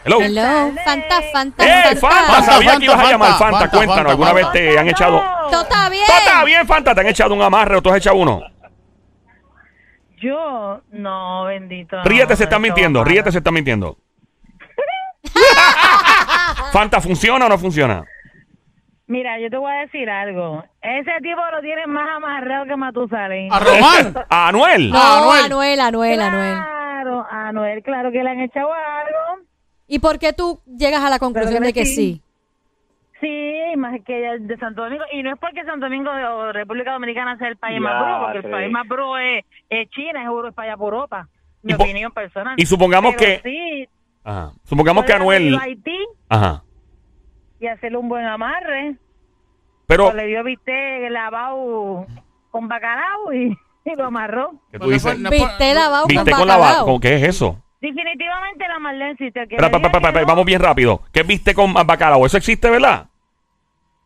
Hello. 0.08 0.20
Hello. 0.22 0.72
Fanta, 0.86 1.20
Fanta, 1.32 1.64
¡Eh, 1.90 1.96
Fanta! 1.96 2.16
Fanta, 2.32 2.42
Sabía 2.52 2.78
que 2.78 2.84
ibas 2.86 2.98
a 2.98 3.10
llamar, 3.10 3.32
Fanta. 3.32 3.58
Fanta, 3.58 3.68
Cuéntanos, 3.70 3.96
Fanta, 3.96 4.10
¿alguna 4.10 4.32
vez 4.32 4.44
Fanta. 4.44 4.58
te 4.58 4.78
han 4.78 4.88
echado...? 4.88 5.22
¿Todo 5.50 5.62
está 5.62 5.88
bien? 5.90 6.04
¡Todo 6.06 6.16
está 6.18 6.44
bien, 6.44 6.66
Fanta! 6.66 6.94
¿Te 6.94 7.00
han 7.02 7.06
echado 7.08 7.34
un 7.34 7.42
amarre 7.42 7.76
o 7.76 7.82
tú 7.82 7.90
has 7.90 7.96
echado 7.98 8.16
uno? 8.16 8.40
Yo, 10.18 10.80
no, 10.92 11.44
bendito. 11.44 11.96
no, 11.96 12.04
Ríete, 12.04 12.36
se 12.36 12.44
no, 12.46 12.50
no, 12.52 12.60
mintiendo. 12.60 13.04
Ríete, 13.04 13.30
se 13.30 13.38
están 13.38 13.52
mintiendo. 13.52 13.98
Fanta, 16.72 17.00
¿funciona 17.02 17.44
o 17.44 17.48
no 17.50 17.58
funciona? 17.58 18.02
Mira, 19.06 19.38
yo 19.40 19.50
te 19.50 19.58
voy 19.58 19.70
a 19.72 19.80
decir 19.80 20.08
algo. 20.08 20.64
Ese 20.80 21.12
tipo 21.22 21.40
lo 21.52 21.60
tiene 21.60 21.86
más 21.86 22.08
amarrado 22.16 22.64
que 22.64 22.76
Matusalén. 22.76 23.52
A 23.52 23.58
Román. 23.58 24.14
¿A 24.30 24.48
Anuel? 24.48 24.90
No, 24.90 24.98
Anuel. 25.02 25.44
Anuel, 25.44 25.80
Anuel, 25.80 26.20
Anuel. 26.20 26.54
Claro, 26.54 27.26
a 27.30 27.52
Noel, 27.52 27.82
claro 27.82 28.10
que 28.10 28.22
le 28.22 28.30
han 28.30 28.40
echado 28.40 28.72
algo. 28.72 29.27
¿Y 29.88 29.98
por 29.98 30.18
qué 30.18 30.32
tú 30.32 30.60
llegas 30.66 31.02
a 31.02 31.10
la 31.10 31.18
conclusión 31.18 31.62
de 31.62 31.72
que 31.72 31.86
sí. 31.86 32.22
sí? 33.20 33.54
Más 33.76 33.98
que 34.04 34.18
ella 34.18 34.34
es 34.34 34.46
de 34.46 34.56
Santo 34.58 34.82
Domingo. 34.84 35.04
Y 35.12 35.22
no 35.22 35.32
es 35.32 35.38
porque 35.40 35.64
Santo 35.64 35.86
Domingo 35.86 36.10
o 36.10 36.52
República 36.52 36.92
Dominicana 36.92 37.36
sea 37.38 37.48
el 37.48 37.56
país 37.56 37.80
más 37.80 38.00
brujo, 38.02 38.20
porque 38.24 38.38
el 38.46 38.50
país 38.50 38.70
más 38.70 38.86
brujo 38.86 39.18
es, 39.18 39.44
es 39.70 39.88
China, 39.90 40.22
seguro 40.22 40.48
es 40.48 40.54
para 40.54 40.72
allá 40.72 40.76
por 40.76 40.92
Europa. 40.94 41.28
Mi 41.62 41.72
opinión 41.74 42.12
personal. 42.12 42.54
y 42.56 42.66
supongamos 42.66 43.14
Pero 43.18 43.42
que- 43.42 43.48
Sí, 43.48 43.88
Ajá. 44.24 44.52
Supongamos 44.64 45.04
que 45.04 45.12
Anuel... 45.14 45.58
Haití 45.58 45.96
Ajá. 46.28 46.62
y 47.60 47.66
hacerle 47.66 47.96
un 47.98 48.08
buen 48.08 48.26
amarre. 48.26 48.96
Pero... 49.86 50.08
O 50.08 50.12
le 50.12 50.26
dio 50.26 50.44
viste 50.44 51.08
lavado 51.10 52.06
con 52.50 52.68
bacalao 52.68 53.32
y, 53.32 53.56
y 53.86 53.94
lo 53.96 54.04
amarró. 54.06 54.52
¿Qué 54.70 54.78
tú 54.78 54.90
dices? 54.90 55.16
Viste 55.30 55.74
lavado 55.74 56.02
con 56.04 56.08
¿Viste 56.10 56.30
con 56.32 56.46
la 56.46 56.56
bacalao. 56.58 57.00
¿Qué 57.00 57.16
es 57.16 57.22
eso? 57.22 57.62
Definitivamente 57.80 58.66
la 58.66 58.78
Marlene 58.78 59.16
si 59.16 59.30
te 59.30 59.42
Espera, 59.42 59.66
espera, 59.66 59.86
espera, 59.86 60.08
espera, 60.08 60.26
vamos 60.26 60.44
bien 60.44 60.60
rápido. 60.60 61.02
¿Qué 61.12 61.22
viste 61.22 61.54
con 61.54 61.72
bacalao? 61.72 62.26
¿Eso 62.26 62.36
existe, 62.36 62.68
verdad? 62.70 63.06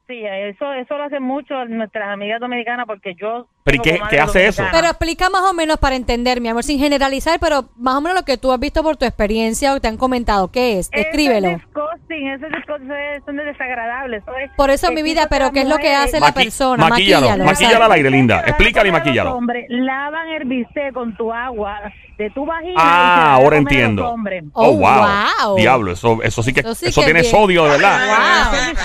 Sí, 0.06 0.20
eso, 0.24 0.72
eso 0.74 0.98
lo 0.98 1.04
hacen 1.04 1.22
mucho 1.22 1.64
nuestras 1.64 2.08
amigas 2.08 2.40
dominicanas 2.40 2.86
porque 2.86 3.14
yo... 3.14 3.46
¿Pero 3.64 3.76
y 3.76 3.80
qué- 3.80 4.00
qué 4.10 4.18
hace 4.20 4.46
eso? 4.48 4.64
Pero 4.72 4.86
explica 4.88 5.30
más 5.30 5.42
o 5.42 5.54
menos 5.54 5.78
para 5.78 5.94
entender, 5.94 6.40
mi 6.40 6.48
amor, 6.48 6.64
sin 6.64 6.78
generalizar, 6.80 7.38
pero 7.38 7.66
más 7.76 7.94
o 7.94 8.00
menos 8.00 8.16
lo 8.18 8.24
que 8.24 8.36
tú 8.36 8.50
has 8.52 8.58
visto 8.58 8.82
por 8.82 8.96
tu 8.96 9.04
experiencia 9.04 9.72
o 9.74 9.80
te 9.80 9.86
han 9.88 9.96
comentado. 9.96 10.50
¿Qué 10.50 10.78
es? 10.78 10.90
Descríbelo. 10.90 11.48
Eso 11.48 11.56
es 11.58 11.62
disgusting, 11.66 12.28
eso 12.28 12.46
es 12.46 12.52
disgusting, 12.52 12.92
eso 12.92 13.24
son 13.26 13.36
desagradables. 13.36 14.22
Eso 14.22 14.36
es 14.36 14.50
Por 14.56 14.70
eso, 14.70 14.90
mi 14.90 15.02
vida, 15.02 15.28
pero 15.30 15.52
¿qué 15.52 15.60
es 15.60 15.68
lo 15.68 15.78
que 15.78 15.94
hace 15.94 16.18
la 16.18 16.32
persona? 16.32 16.88
maquíllalo, 16.88 17.44
Maquíllalo. 17.44 17.84
al 17.84 17.92
aire, 17.92 18.10
linda. 18.10 18.38
Pero 18.40 18.48
Explícalo 18.50 18.88
y 18.88 18.92
maquíllalo. 18.92 19.34
hombres 19.36 19.66
lavan 19.68 20.28
el 20.28 20.44
bistec 20.48 20.92
con 20.92 21.16
tu 21.16 21.32
agua 21.32 21.80
de 22.18 22.30
tu 22.30 22.44
vagina. 22.44 22.74
Ah, 22.76 23.34
ahora 23.34 23.56
entiendo. 23.58 24.08
Oh, 24.08 24.16
Oh, 24.54 24.72
wow. 24.72 25.06
wow. 25.46 25.56
Diablo, 25.56 25.92
eso, 25.92 26.20
eso 26.22 26.42
sí 26.42 26.52
que 26.52 26.60
Eso 26.60 26.70
eso, 26.72 26.86
sí 26.86 26.92
que 27.00 27.04
tiene 27.04 27.20
bien. 27.20 27.30
sodio, 27.32 27.64
de 27.64 27.70
verdad. 27.70 28.52
Eso 28.52 28.82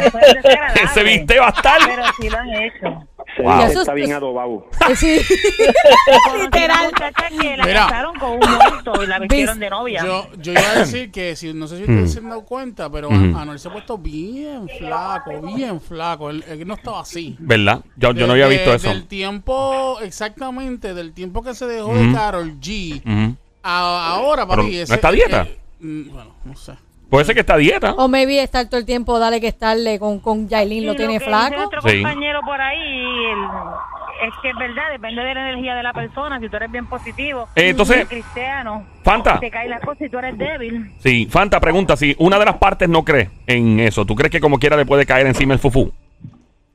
eso 0.00 0.18
es 0.18 0.34
desagradable. 0.42 0.82
Ese 0.84 1.02
viste 1.02 1.38
va 1.40 1.46
a 1.46 1.50
estar. 1.50 1.78
Pero 1.86 2.02
sí 2.20 2.28
lo 2.30 2.38
han 2.38 2.48
hecho. 2.50 3.06
Se 3.40 3.46
Wow. 3.46 3.66
dice, 3.66 3.78
está 3.80 3.94
bien 3.94 4.12
adobado. 4.12 4.66
Sí. 4.96 5.18
Literal. 6.40 6.92
que 7.40 7.56
la 7.56 7.64
Mira. 7.64 7.86
casaron 7.86 8.14
con 8.18 8.30
un 8.32 8.38
muerto 8.40 9.02
y 9.02 9.06
la 9.06 9.18
vistieron 9.18 9.58
de 9.58 9.70
novia. 9.70 10.04
Yo, 10.04 10.28
yo 10.38 10.52
iba 10.52 10.60
a 10.70 10.78
decir 10.80 11.10
que, 11.10 11.36
si, 11.36 11.52
no 11.54 11.66
sé 11.66 11.76
si 11.78 11.82
ustedes 11.82 12.12
se 12.12 12.18
han 12.18 12.28
dado 12.28 12.42
cuenta, 12.44 12.90
pero 12.90 13.10
Mm. 13.10 13.36
Anuel 13.36 13.58
se 13.58 13.68
ha 13.68 13.72
puesto 13.72 13.98
bien 13.98 14.68
flaco, 14.78 15.40
bien 15.54 15.80
flaco. 15.80 16.30
Él, 16.30 16.44
él 16.48 16.66
no 16.66 16.74
estaba 16.74 17.00
así. 17.00 17.36
¿Verdad? 17.38 17.80
Yo, 17.96 18.12
yo 18.12 18.26
no 18.26 18.32
había 18.32 18.46
Desde- 18.48 18.56
visto 18.64 18.74
eso. 18.74 18.88
Del 18.88 19.06
tiempo, 19.06 19.98
exactamente, 20.00 20.94
del 20.94 21.12
tiempo 21.12 21.42
que 21.42 21.54
se 21.54 21.66
dejó 21.66 21.94
de 21.94 22.12
Carol 22.12 22.58
G. 22.60 23.00
Ujú. 23.04 23.36
a- 23.62 24.14
ahora, 24.14 24.46
Pero, 24.46 24.62
papi. 24.62 24.76
¿no 24.76 24.82
ese- 24.82 24.94
está 24.94 25.08
a 25.08 25.12
dieta? 25.12 25.42
eh, 25.42 25.58
mm, 25.80 26.10
bueno, 26.12 26.34
no 26.44 26.56
sé. 26.56 26.72
Puede 27.10 27.24
ser 27.24 27.34
que 27.34 27.40
está 27.40 27.54
a 27.54 27.58
dieta. 27.58 27.92
O 27.94 28.08
maybe 28.08 28.40
estar 28.42 28.66
todo 28.68 28.78
el 28.78 28.86
tiempo, 28.86 29.18
dale 29.18 29.40
que 29.40 29.48
estarle 29.48 29.98
con, 29.98 30.20
con 30.20 30.48
Yailin, 30.48 30.86
lo 30.86 30.94
tiene 30.94 31.14
que 31.14 31.18
dice 31.18 31.26
flaco. 31.26 31.68
Sí. 31.86 32.02
compañero 32.02 32.40
por 32.42 32.60
ahí, 32.60 32.78
el- 32.78 34.28
es 34.28 34.34
que 34.42 34.50
es 34.50 34.56
verdad, 34.56 34.84
depende 34.92 35.22
de 35.22 35.34
la 35.34 35.48
energía 35.50 35.74
de 35.74 35.82
la 35.82 35.92
persona. 35.92 36.38
Si 36.40 36.48
tú 36.48 36.56
eres 36.56 36.70
bien 36.70 36.86
positivo, 36.86 37.48
Eh, 37.56 37.70
entonces- 37.70 38.06
cristiano, 38.08 38.86
Fanta. 39.02 39.40
te 39.40 39.50
caen 39.50 39.70
las 39.70 39.80
cosas 39.80 40.02
y 40.02 40.08
tú 40.10 40.18
eres 40.18 40.36
débil. 40.38 40.92
Sí, 40.98 41.26
Fanta 41.30 41.58
pregunta 41.58 41.96
si 41.96 42.14
una 42.18 42.38
de 42.38 42.44
las 42.44 42.58
partes 42.58 42.88
no 42.88 43.04
cree 43.04 43.30
en 43.46 43.80
eso. 43.80 44.04
¿Tú 44.04 44.14
crees 44.14 44.30
que 44.30 44.40
como 44.40 44.58
quiera 44.58 44.76
le 44.76 44.86
puede 44.86 45.04
caer 45.06 45.26
encima 45.26 45.54
el 45.54 45.58
fufú? 45.58 45.92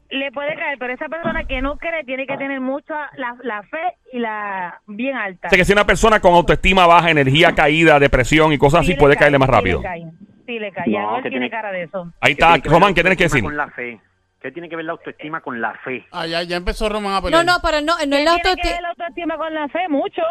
Le 0.10 0.32
puede 0.32 0.56
caer, 0.56 0.78
pero 0.80 0.94
esa 0.94 1.08
persona 1.10 1.44
que 1.46 1.62
no 1.62 1.78
cree 1.78 2.04
tiene 2.06 2.26
que 2.26 2.38
tener 2.38 2.62
mucha 2.62 2.94
la, 3.18 3.36
la 3.44 3.64
fe 3.64 3.78
y 4.14 4.20
la 4.20 4.80
bien 4.88 5.16
alta. 5.18 5.48
O 5.48 5.50
sea, 5.50 5.58
que 5.58 5.66
si 5.66 5.74
una 5.74 5.86
persona 5.86 6.20
con 6.22 6.34
autoestima 6.34 6.88
baja, 6.88 7.10
energía 7.12 7.54
caída, 7.54 8.00
depresión 8.00 8.54
y 8.54 8.58
cosas 8.58 8.82
Sí 8.82 8.92
así, 8.92 8.94
le 8.94 9.00
puede 9.00 9.16
cae, 9.16 9.22
caerle 9.22 9.40
más 9.40 9.50
sí 9.50 9.54
rápido. 9.56 9.80
le 9.80 9.84
cae, 9.84 10.04
Sí, 10.46 10.60
le 10.60 10.72
cae. 10.72 10.88
No, 10.88 11.14
tiene 11.16 11.30
tiene- 11.30 11.50
cara 11.50 11.72
de 11.72 11.84
eso. 11.84 12.04
Ahí 12.22 12.36
¿Qué 12.36 12.42
está. 12.44 12.54
ver 12.54 12.62
Román, 12.70 12.94
¿qué 12.94 13.02
tienes 13.02 13.18
que 13.18 13.24
autoestima 13.26 13.26
decir? 13.26 13.44
Con 13.44 13.58
la 13.58 13.68
fe. 13.72 14.00
¿Qué 14.42 14.52
tiene 14.52 14.70
que 14.70 14.76
ver 14.76 14.86
la 14.86 14.92
autoestima 14.92 15.42
con 15.42 15.60
la 15.60 15.74
fe? 15.84 16.06
Ah, 16.12 16.28
ya, 16.28 16.44
ya 16.44 16.56
empezó 16.58 16.88
Román 16.88 17.14
a 17.14 17.16
No, 17.16 17.22
pelear. 17.24 17.46
no, 17.46 17.54
pero 17.64 17.82
no, 17.82 17.94
no 17.94 17.98
¿Qué 17.98 18.04
es 18.04 18.10
la 18.10 18.16
tiene 18.18 18.26
que 18.26 18.32
autoestima. 18.32 18.74
ver 18.74 18.82
la 18.84 18.90
autoestima 18.90 19.38
con 19.38 19.54
la 19.56 19.68
fe? 19.70 19.80
Mucho. 19.90 20.22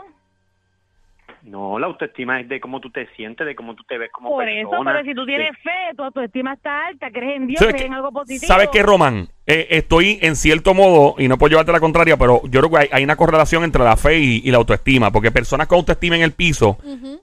No, 1.44 1.78
la 1.78 1.86
autoestima 1.86 2.40
es 2.40 2.48
de 2.48 2.58
cómo 2.58 2.80
tú 2.80 2.90
te 2.90 3.06
sientes, 3.16 3.46
de 3.46 3.54
cómo 3.54 3.74
tú 3.74 3.84
te 3.84 3.98
ves 3.98 4.10
como 4.10 4.30
Por 4.30 4.48
eso, 4.48 4.70
persona. 4.70 4.92
pero 4.92 5.04
si 5.04 5.14
tú 5.14 5.26
tienes 5.26 5.52
de- 5.52 5.58
fe, 5.58 5.94
tu 5.94 6.02
autoestima 6.02 6.54
está 6.54 6.86
alta, 6.86 7.10
crees 7.10 7.36
en 7.36 7.46
Dios, 7.46 7.58
¿Sabes 7.58 7.74
crees 7.74 7.82
qué? 7.82 7.86
en 7.88 7.94
algo 7.94 8.12
positivo. 8.12 8.46
¿Sabes 8.46 8.68
qué, 8.72 8.82
Román? 8.82 9.28
Eh, 9.46 9.66
estoy 9.70 10.18
en 10.22 10.36
cierto 10.36 10.72
modo, 10.72 11.16
y 11.18 11.28
no 11.28 11.36
puedo 11.36 11.50
llevarte 11.50 11.72
la 11.72 11.80
contraria, 11.80 12.16
pero 12.16 12.40
yo 12.44 12.60
creo 12.60 12.70
que 12.70 12.78
hay, 12.78 12.88
hay 12.92 13.04
una 13.04 13.16
correlación 13.16 13.62
entre 13.62 13.84
la 13.84 13.96
fe 13.98 14.18
y, 14.18 14.40
y 14.42 14.50
la 14.50 14.56
autoestima, 14.56 15.10
porque 15.12 15.30
personas 15.30 15.66
con 15.66 15.76
autoestima 15.80 16.16
en 16.16 16.22
el 16.22 16.32
piso, 16.32 16.78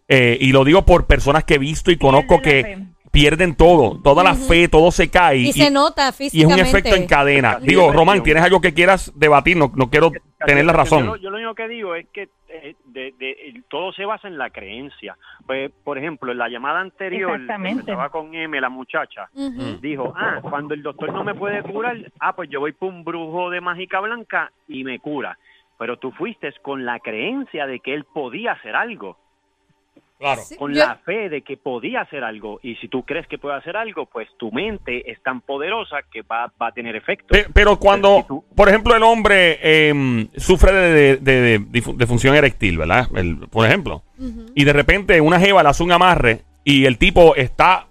eh, 0.08 0.38
y 0.40 0.52
lo 0.52 0.64
digo 0.66 0.86
por 0.86 1.08
personas 1.08 1.44
que 1.44 1.56
he 1.56 1.60
visto 1.60 1.90
y 1.90 1.98
conozco 1.98 2.40
Pierden 2.42 2.86
que 2.86 2.92
pierden 3.12 3.56
todo, 3.56 4.00
toda 4.02 4.24
la 4.24 4.36
fe, 4.36 4.70
todo 4.70 4.90
se 4.90 5.10
cae. 5.10 5.38
Y, 5.40 5.52
se 5.52 5.70
nota 5.70 6.06
y 6.06 6.10
es 6.10 6.16
físicamente. 6.16 6.62
un 6.62 6.68
efecto 6.68 6.96
en 6.96 7.08
cadena. 7.08 7.60
Digo. 7.62 7.92
Román, 7.92 8.24
¿tienes 8.24 8.42
algo 8.42 8.62
que 8.62 8.74
quieras 8.74 9.12
debatir? 9.16 9.58
No, 9.58 9.70
no 9.76 9.90
quiero 9.90 10.14
tener 10.46 10.64
la 10.64 10.72
Yo 10.72 10.78
razón. 10.78 11.06
lo, 11.08 11.16
yo 11.18 11.30
lo 11.30 11.36
único 11.36 11.54
que 11.54 11.68
digo 11.68 11.94
es 11.94 12.08
que 12.14 12.30
eh, 12.52 12.76
de- 12.86 13.14
de- 13.18 13.64
todo 13.70 13.92
se 13.94 14.06
basa 14.06 14.28
en 14.28 14.38
la 14.38 14.50
creencia. 14.50 15.18
Pues, 15.46 15.72
por 15.84 15.98
ejemplo, 15.98 16.32
en 16.32 16.38
la 16.38 16.50
llamada 16.50 16.80
anterior, 16.82 17.40
estaba 17.80 18.10
con 18.10 18.34
M, 18.36 18.60
la 18.60 18.70
muchacha, 18.70 19.30
Ujú. 19.34 19.78
dijo, 19.82 20.14
ah, 20.16 20.40
cuando 20.42 20.74
el 20.74 20.84
doctor 20.84 21.12
no 21.14 21.24
me 21.24 21.34
puede 21.36 21.64
curar, 21.64 21.98
ah, 22.20 22.36
pues 22.36 22.50
yo 22.50 22.60
voy 22.60 22.72
por 22.74 22.90
un 22.90 23.04
brujo 23.04 23.50
de 23.50 23.62
mágica 23.62 24.00
blanca 24.00 24.52
y 24.68 24.84
me 24.84 25.00
cura. 25.00 25.38
Pero 25.78 25.98
tú 25.98 26.12
fuiste 26.12 26.52
con 26.62 26.86
la 26.86 27.00
creencia 27.00 27.66
de 27.66 27.80
que 27.80 27.94
él 27.94 28.04
podía 28.04 28.52
hacer 28.52 28.76
algo, 28.76 29.18
Claro. 30.22 30.42
Sí, 30.46 30.56
con 30.56 30.72
yo- 30.72 30.80
la 30.80 30.96
fe 31.04 31.30
de 31.30 31.42
que 31.42 31.58
podía 31.58 32.02
hacer 32.02 32.24
algo. 32.24 32.60
Y 32.62 32.76
si 32.76 32.88
tú 32.88 33.04
crees 33.04 33.26
que 33.28 33.40
puede 33.40 33.56
hacer 33.58 33.76
algo, 33.76 34.06
pues 34.06 34.28
tu 34.38 34.52
mente 34.52 35.12
es 35.12 35.22
tan 35.24 35.42
poderosa 35.42 35.98
que 36.14 36.22
va, 36.22 36.52
va 36.62 36.68
a 36.68 36.72
tener 36.72 36.96
efecto. 36.96 37.30
Pe- 37.30 37.48
Pero 37.52 37.78
cuando, 37.80 38.18
Si 38.18 38.28
tú- 38.28 38.46
por 38.56 38.70
ejemplo, 38.70 38.96
el 38.96 39.02
hombre 39.02 39.58
eh, 39.64 40.28
sufre 40.38 40.72
de, 40.72 40.92
de, 40.94 41.18
de- 41.18 41.42
de 41.42 41.60
difu- 41.60 41.96
de 41.98 42.06
función 42.06 42.36
eréctil, 42.36 42.78
¿verdad? 42.78 43.08
El- 43.16 43.48
por 43.50 43.66
ejemplo. 43.66 44.04
Y 44.56 44.64
de 44.64 44.74
repente 44.74 45.20
una 45.20 45.40
jeva 45.40 45.64
le 45.64 45.70
hace 45.70 45.82
un 45.82 45.92
amarre 45.92 46.44
y 46.64 46.86
el 46.86 47.00
tipo 47.00 47.36
está, 47.36 47.88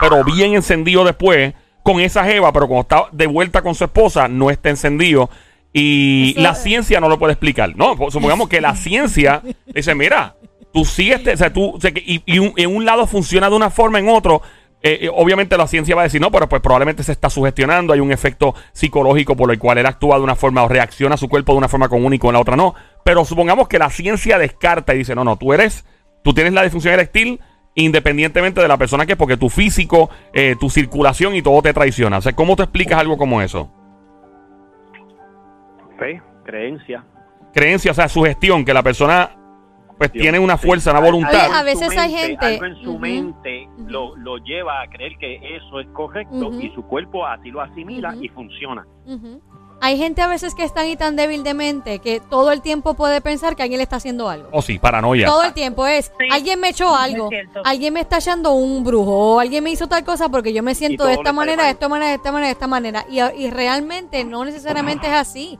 pero 0.00 0.22
bien 0.22 0.54
encendido 0.54 1.04
después 1.04 1.52
con 1.82 1.98
esa 2.00 2.24
jeva, 2.24 2.52
pero 2.52 2.68
cuando 2.68 2.82
está 2.82 3.02
de 3.10 3.26
vuelta 3.26 3.60
con 3.62 3.74
su 3.74 3.82
esposa, 3.82 4.28
no 4.28 4.48
está 4.50 4.70
encendido. 4.70 5.28
Y 5.72 6.30
Eso- 6.30 6.40
la 6.42 6.54
ciencia 6.54 7.00
no 7.00 7.08
lo 7.08 7.18
puede 7.18 7.32
explicar. 7.32 7.74
No, 7.76 7.96
supongamos 8.10 8.48
que 8.48 8.60
la 8.60 8.76
ciencia 8.76 9.42
dice, 9.66 9.94
mira, 9.96 10.36
tú 10.74 10.84
sigues, 10.84 11.26
o 11.26 11.36
sea, 11.38 11.52
tú, 11.52 11.70
o 11.76 11.80
sea, 11.80 11.90
y, 11.94 12.20
y 12.26 12.38
un- 12.40 12.52
en 12.56 12.76
un 12.76 12.84
lado 12.84 13.06
funciona 13.06 13.48
de 13.48 13.56
una 13.56 13.70
forma, 13.70 13.98
en 14.00 14.08
otro, 14.08 14.42
eh, 14.82 14.98
eh, 15.02 15.10
obviamente 15.10 15.56
la 15.56 15.66
ciencia 15.68 15.94
va 15.94 16.02
a 16.02 16.04
decir, 16.04 16.20
no, 16.20 16.30
pero 16.30 16.48
pues 16.48 16.60
probablemente 16.60 17.02
se 17.04 17.12
está 17.12 17.30
sugestionando, 17.30 17.92
hay 17.94 18.00
un 18.00 18.12
efecto 18.12 18.54
psicológico 18.72 19.36
por 19.36 19.50
el 19.50 19.58
cual 19.58 19.78
él 19.78 19.86
actúa 19.86 20.18
de 20.18 20.24
una 20.24 20.34
forma 20.34 20.62
o 20.64 20.68
reacciona 20.68 21.14
a 21.14 21.16
su 21.16 21.28
cuerpo 21.30 21.52
de 21.52 21.58
una 21.58 21.68
forma 21.68 21.88
común 21.88 22.12
y 22.12 22.18
con 22.18 22.34
la 22.34 22.40
otra 22.40 22.56
no. 22.56 22.74
Pero 23.04 23.24
supongamos 23.24 23.68
que 23.68 23.78
la 23.78 23.88
ciencia 23.88 24.36
descarta 24.36 24.94
y 24.94 24.98
dice, 24.98 25.14
no, 25.14 25.24
no, 25.24 25.36
tú 25.36 25.52
eres, 25.54 25.86
tú 26.22 26.34
tienes 26.34 26.52
la 26.52 26.62
disfunción 26.64 26.92
eréctil 26.92 27.40
independientemente 27.76 28.60
de 28.60 28.68
la 28.68 28.76
persona 28.76 29.06
que 29.06 29.12
es, 29.12 29.18
porque 29.18 29.36
tu 29.36 29.48
físico, 29.48 30.10
eh, 30.32 30.54
tu 30.60 30.68
circulación 30.70 31.34
y 31.34 31.42
todo 31.42 31.62
te 31.62 31.72
traiciona. 31.72 32.18
O 32.18 32.20
sea, 32.20 32.32
¿cómo 32.34 32.54
te 32.56 32.64
explicas 32.64 32.98
algo 32.98 33.16
como 33.16 33.40
eso? 33.40 33.70
Fe, 35.98 36.20
creencia. 36.44 37.04
Creencia, 37.54 37.92
o 37.92 37.94
sea, 37.94 38.08
sugestión, 38.08 38.64
que 38.64 38.74
la 38.74 38.82
persona 38.82 39.36
pues 39.98 40.12
Dios, 40.12 40.22
tiene 40.22 40.38
una 40.38 40.56
sí. 40.56 40.66
fuerza, 40.66 40.90
una 40.90 41.00
voluntad. 41.00 41.52
a 41.54 41.62
veces 41.62 41.90
hay 41.96 42.12
mente, 42.12 42.26
gente- 42.26 42.46
Algo 42.46 42.64
en 42.66 42.82
su 42.82 42.98
mente 42.98 43.68
lo, 43.86 44.16
lo 44.16 44.38
lleva 44.38 44.82
a 44.82 44.88
creer 44.88 45.16
que 45.18 45.36
eso 45.56 45.80
es 45.80 45.86
correcto 45.92 46.50
y 46.60 46.70
su 46.74 46.82
cuerpo 46.84 47.26
así 47.26 47.50
lo 47.50 47.60
asimila 47.60 48.14
y 48.20 48.28
funciona. 48.28 48.86
Hay 49.80 49.98
gente 49.98 50.22
a 50.22 50.28
veces 50.28 50.54
que 50.54 50.64
es 50.64 50.72
tan 50.72 50.86
y 50.88 50.96
tan 50.96 51.14
débil 51.14 51.42
de 51.42 51.52
mente 51.52 51.98
que 51.98 52.18
todo 52.20 52.52
el 52.52 52.62
tiempo 52.62 52.94
puede 52.94 53.20
pensar 53.20 53.54
que 53.54 53.62
alguien 53.62 53.78
le 53.78 53.82
está 53.82 53.96
haciendo 53.96 54.30
algo. 54.30 54.48
Oh, 54.50 54.62
sí, 54.62 54.78
paranoia. 54.78 55.26
Todo 55.26 55.42
el 55.42 55.52
tiempo 55.52 55.86
es, 55.86 56.06
Sí, 56.18 56.26
alguien 56.32 56.58
me 56.58 56.70
echó 56.70 56.94
algo, 56.94 57.28
alguien 57.64 57.92
me 57.92 58.00
está 58.00 58.16
echando 58.16 58.52
un 58.52 58.82
brujo, 58.82 59.34
o 59.34 59.40
alguien 59.40 59.62
me 59.62 59.70
hizo 59.70 59.86
tal 59.86 60.02
cosa 60.02 60.30
porque 60.30 60.54
yo 60.54 60.62
me 60.62 60.74
siento 60.74 61.04
de 61.04 61.14
esta 61.14 61.32
manera, 61.34 61.64
de 61.64 61.70
esta 61.72 61.88
manera, 61.88 62.10
de 62.10 62.16
esta 62.16 62.32
manera, 62.32 62.46
de 62.46 62.52
esta 62.52 62.66
manera. 62.66 63.04
Y, 63.10 63.20
y 63.42 63.50
realmente 63.50 64.24
no 64.24 64.44
necesariamente 64.46 65.06
es 65.06 65.12
así. 65.12 65.58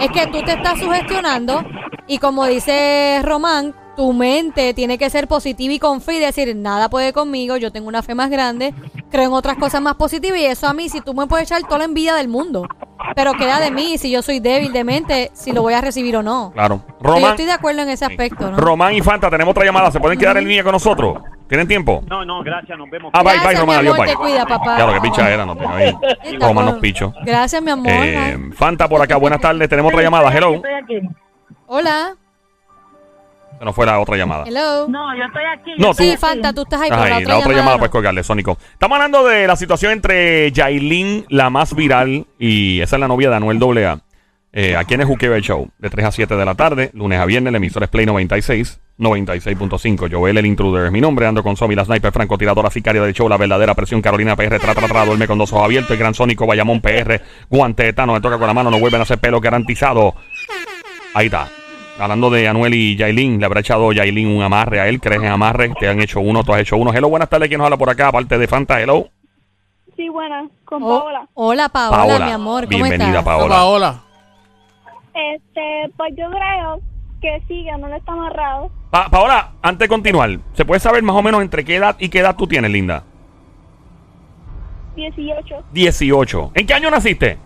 Es 0.00 0.10
que 0.10 0.26
tú 0.26 0.42
te 0.42 0.52
estás 0.52 0.78
sugestionando 0.78 1.62
y 2.06 2.18
como 2.18 2.46
dice 2.46 3.20
Román, 3.22 3.74
tu 3.96 4.12
mente 4.12 4.74
tiene 4.74 4.98
que 4.98 5.08
ser 5.10 5.28
positiva 5.28 5.72
y 5.72 5.78
con 5.78 6.00
fe 6.00 6.16
y 6.16 6.20
decir, 6.20 6.54
nada 6.56 6.88
puede 6.88 7.12
conmigo, 7.12 7.56
yo 7.56 7.70
tengo 7.70 7.88
una 7.88 8.02
fe 8.02 8.14
más 8.14 8.30
grande, 8.30 8.74
creo 9.10 9.24
en 9.24 9.32
otras 9.32 9.56
cosas 9.56 9.80
más 9.80 9.94
positivas 9.94 10.38
y 10.38 10.44
eso 10.44 10.66
a 10.66 10.74
mí, 10.74 10.88
si 10.88 11.00
tú 11.00 11.14
me 11.14 11.26
puedes 11.26 11.46
echar 11.46 11.62
toda 11.62 11.78
la 11.78 11.84
envidia 11.84 12.14
del 12.14 12.28
mundo. 12.28 12.66
Pero 13.14 13.32
queda 13.34 13.60
de 13.60 13.70
mí 13.70 13.98
si 13.98 14.10
yo 14.10 14.22
soy 14.22 14.40
débil 14.40 14.72
de 14.72 14.84
mente, 14.84 15.30
si 15.34 15.52
lo 15.52 15.62
voy 15.62 15.74
a 15.74 15.80
recibir 15.80 16.16
o 16.16 16.22
no. 16.22 16.52
Claro. 16.54 16.80
So, 16.86 16.94
yo 16.94 17.10
Román, 17.10 17.30
estoy 17.32 17.46
de 17.46 17.52
acuerdo 17.52 17.82
en 17.82 17.90
ese 17.90 18.04
aspecto, 18.04 18.50
¿no? 18.50 18.56
Román 18.56 18.94
y 18.94 19.00
Fanta, 19.00 19.30
tenemos 19.30 19.52
otra 19.52 19.64
llamada. 19.64 19.90
¿Se 19.90 20.00
pueden 20.00 20.18
quedar 20.18 20.36
en 20.36 20.48
línea 20.48 20.62
con 20.62 20.72
nosotros? 20.72 21.18
¿Tienen 21.48 21.68
tiempo? 21.68 22.02
No, 22.08 22.24
no, 22.24 22.42
gracias, 22.42 22.76
nos 22.78 22.88
vemos. 22.90 23.10
Ah, 23.14 23.22
bye, 23.22 23.34
Gracias, 23.34 23.52
bye, 23.52 23.60
Román. 23.60 23.78
Adiós, 23.80 23.98
bye. 23.98 24.06
te 24.08 24.14
cuida, 24.14 24.46
papá. 24.46 24.78
Ya 24.78 24.86
lo 24.86 24.94
que 24.94 25.00
picha 25.00 25.30
era, 25.30 25.44
no 25.44 25.56
tengo 25.56 25.74
ahí. 25.74 25.94
Román 26.40 26.66
nos 26.66 26.78
picho. 26.78 27.12
Gracias, 27.24 27.62
mi 27.62 27.70
amor. 27.70 27.92
Eh, 27.92 28.38
Fanta 28.54 28.88
por 28.88 29.00
acá, 29.02 29.16
buenas 29.16 29.40
tardes. 29.40 29.68
Tenemos 29.68 29.92
otra 29.92 30.02
llamada. 30.02 30.32
Hello. 30.34 30.62
Hola. 31.66 32.16
Nos 33.64 33.74
fue 33.74 33.86
la 33.86 33.98
otra 33.98 34.16
llamada. 34.16 34.44
Hello. 34.46 34.86
No, 34.88 35.16
yo 35.16 35.24
estoy 35.24 35.42
aquí. 35.52 35.70
No, 35.78 35.90
estoy 35.92 36.06
Sí, 36.10 36.14
tú- 36.14 36.20
Fanta, 36.20 36.52
tú 36.52 36.62
estás 36.62 36.80
ahí, 36.82 36.90
pero 36.90 37.00
la 37.00 37.04
otra, 37.06 37.18
la 37.18 37.18
otra 37.18 37.34
llamada 37.36 37.56
llamada 37.56 37.78
puedes 37.78 37.90
no. 37.90 37.92
colgarle, 37.92 38.22
Sónico. 38.24 38.58
Estamos 38.72 38.96
hablando 38.96 39.24
de 39.24 39.46
la 39.46 39.56
situación 39.56 39.92
entre 39.92 40.52
Yailin, 40.52 41.24
la 41.30 41.50
más 41.50 41.74
viral, 41.74 42.26
y 42.38 42.80
esa 42.80 42.96
es 42.96 43.00
la 43.00 43.08
novia 43.08 43.30
de 43.30 43.36
Anuel 43.36 43.58
AA. 43.62 43.98
Eh, 44.56 44.76
aquí 44.76 44.94
en 44.94 45.00
el 45.00 45.06
Juqueo 45.08 45.34
el 45.34 45.42
Show, 45.42 45.68
de 45.78 45.90
3 45.90 46.06
a 46.06 46.12
7 46.12 46.36
de 46.36 46.44
la 46.44 46.54
tarde, 46.54 46.90
lunes 46.94 47.18
a 47.18 47.24
viernes, 47.26 47.50
el 47.50 47.56
emisor 47.56 47.82
es 47.82 47.88
Play 47.88 48.06
96, 48.06 48.80
96.5. 48.98 50.08
Joel, 50.08 50.38
el 50.38 50.46
intruder, 50.46 50.86
es 50.86 50.92
mi 50.92 51.00
nombre. 51.00 51.26
Ando 51.26 51.42
con 51.42 51.56
Somi, 51.56 51.74
la 51.74 51.84
sniper, 51.84 52.12
francotiradora 52.12 52.70
sicaria 52.70 53.02
del 53.02 53.12
show, 53.14 53.28
la 53.28 53.36
verdadera 53.36 53.74
presión, 53.74 54.00
Carolina 54.00 54.36
PR, 54.36 54.60
tra, 54.60 54.74
tra, 54.74 54.86
tra, 54.86 55.04
duerme 55.04 55.26
con 55.26 55.38
dos 55.38 55.52
ojos 55.52 55.64
abiertos, 55.64 55.90
el 55.90 55.98
gran 55.98 56.14
Sónico, 56.14 56.46
Bayamón 56.46 56.80
PR, 56.80 57.20
guante 57.50 57.88
etano, 57.88 58.12
me 58.12 58.20
toca 58.20 58.38
con 58.38 58.46
la 58.46 58.54
mano, 58.54 58.70
no 58.70 58.78
vuelven 58.78 59.00
a 59.00 59.02
hacer 59.02 59.18
pelo 59.18 59.40
garantizado. 59.40 60.14
Ahí 61.14 61.26
está. 61.26 61.48
Hablando 61.98 62.28
de 62.28 62.48
Anuel 62.48 62.74
y 62.74 62.96
Yailin, 62.96 63.38
le 63.38 63.46
habrá 63.46 63.60
echado 63.60 63.92
Yailin 63.92 64.26
un 64.28 64.42
amarre 64.42 64.80
a 64.80 64.88
él. 64.88 65.00
¿Crees 65.00 65.22
en 65.22 65.28
amarre? 65.28 65.70
Te 65.78 65.88
han 65.88 66.00
hecho 66.00 66.20
uno, 66.20 66.42
tú 66.42 66.52
has 66.52 66.60
hecho 66.60 66.76
uno. 66.76 66.92
Hello, 66.92 67.08
buenas 67.08 67.28
tardes. 67.28 67.48
¿Quién 67.48 67.58
nos 67.58 67.66
habla 67.66 67.76
por 67.76 67.88
acá? 67.88 68.08
Aparte 68.08 68.36
de 68.36 68.48
Fanta, 68.48 68.80
hello. 68.80 69.06
Sí, 69.96 70.08
buena, 70.08 70.48
con 70.64 70.82
Oh, 70.82 70.98
Paola. 71.00 71.28
hola, 71.34 71.68
Paola, 71.68 71.96
Paola. 71.96 72.26
mi 72.26 72.32
amor. 72.32 72.64
¿Cómo 72.64 72.68
Bienvenida, 72.78 73.08
estás? 73.20 73.24
Paola. 73.24 73.44
Hola, 73.44 73.64
hola. 73.66 74.00
Este, 75.14 75.92
pues 75.96 76.12
yo 76.16 76.24
creo 76.30 76.80
que 77.22 77.40
sí, 77.46 77.64
que 77.64 77.78
no 77.78 77.86
le 77.88 77.96
está 77.98 78.10
amarrado. 78.12 78.70
Pa- 78.90 79.08
Paola, 79.08 79.52
antes 79.62 79.78
de 79.78 79.88
continuar, 79.88 80.30
¿se 80.54 80.64
puede 80.64 80.80
saber 80.80 81.04
más 81.04 81.14
o 81.14 81.22
menos 81.22 81.42
entre 81.42 81.64
qué 81.64 81.76
edad 81.76 81.94
y 82.00 82.08
qué 82.08 82.18
edad 82.18 82.34
tú 82.34 82.48
tienes, 82.48 82.72
linda? 82.72 83.04
18 84.96 85.62
18. 85.72 86.50
¿En 86.54 86.66
qué 86.66 86.74
año 86.74 86.90
naciste? 86.90 87.38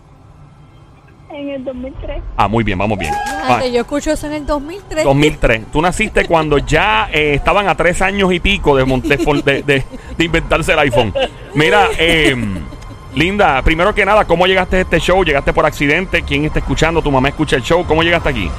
En 1.31 1.49
el 1.49 1.63
2003. 1.63 2.21
Ah, 2.37 2.47
muy 2.47 2.63
bien, 2.63 2.77
vamos 2.77 2.97
bien. 2.97 3.13
Ah, 3.27 3.61
yo 3.65 3.81
escucho 3.81 4.11
eso 4.11 4.27
en 4.27 4.33
el 4.33 4.45
2003. 4.45 5.03
2003. 5.03 5.61
Tú 5.71 5.81
naciste 5.81 6.25
cuando 6.25 6.57
ya 6.57 7.09
eh, 7.11 7.33
estaban 7.35 7.67
a 7.67 7.75
tres 7.75 8.01
años 8.01 8.31
y 8.33 8.39
pico 8.39 8.75
de, 8.75 8.83
de, 8.85 9.17
de- 9.43 9.63
de- 9.63 9.83
de 10.17 10.23
inventarse 10.23 10.73
el 10.73 10.79
iPhone. 10.79 11.13
Mira, 11.53 11.87
eh, 11.97 12.35
Linda, 13.15 13.61
primero 13.63 13.93
que 13.95 14.05
nada, 14.05 14.25
¿cómo 14.25 14.45
llegaste 14.45 14.77
a 14.77 14.81
este 14.81 14.99
show? 14.99 15.23
¿Llegaste 15.23 15.51
por 15.53 15.65
accidente? 15.65 16.21
¿Quién 16.21 16.45
está 16.45 16.59
escuchando? 16.59 17.01
¿Tu 17.01 17.11
mamá 17.11 17.29
escucha 17.29 17.55
el 17.55 17.63
show? 17.63 17.83
¿Cómo 17.85 18.03
llegaste 18.03 18.29
aquí? 18.29 18.49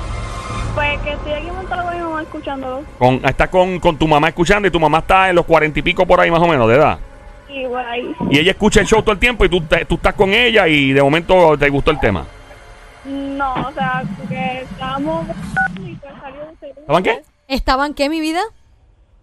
Pues 0.74 0.98
que 1.00 1.10
estoy 1.12 1.32
aquí 1.32 1.46
montado 1.54 1.84
con 1.84 1.94
mi 1.96 2.00
mamá 2.02 2.22
escuchándolo. 2.22 2.82
Con, 2.98 3.20
está 3.24 3.48
con, 3.48 3.78
con 3.80 3.96
tu 3.96 4.08
mamá 4.08 4.28
escuchando 4.28 4.66
y 4.66 4.70
tu 4.70 4.80
mamá 4.80 4.98
está 4.98 5.28
en 5.30 5.36
los 5.36 5.44
cuarenta 5.44 5.78
y 5.78 5.82
pico 5.82 6.06
por 6.06 6.20
ahí 6.20 6.30
más 6.30 6.40
o 6.40 6.48
menos 6.48 6.68
de 6.68 6.74
edad. 6.76 6.98
Y 7.48 7.64
por 7.66 7.78
ahí. 7.84 8.14
Y 8.30 8.38
ella 8.38 8.52
escucha 8.52 8.80
el 8.80 8.86
show 8.86 9.02
todo 9.02 9.12
el 9.12 9.18
tiempo 9.18 9.44
y 9.44 9.48
tú, 9.48 9.60
te- 9.62 9.84
tú 9.84 9.96
estás 9.96 10.14
con 10.14 10.32
ella 10.34 10.66
y 10.68 10.92
de 10.92 11.02
momento 11.02 11.56
te 11.58 11.68
gustó 11.68 11.90
el 11.90 11.98
tema. 12.00 12.24
No, 13.04 13.54
o 13.54 13.72
sea, 13.72 14.02
que 14.28 14.62
estábamos 14.62 15.26
y 15.80 15.94
pues 15.94 16.12
salió. 16.20 16.42
¿Estaban 16.80 17.02
qué? 17.02 17.22
¿Estaban 17.48 17.94
qué, 17.94 18.08
mi 18.08 18.20
vida? 18.20 18.40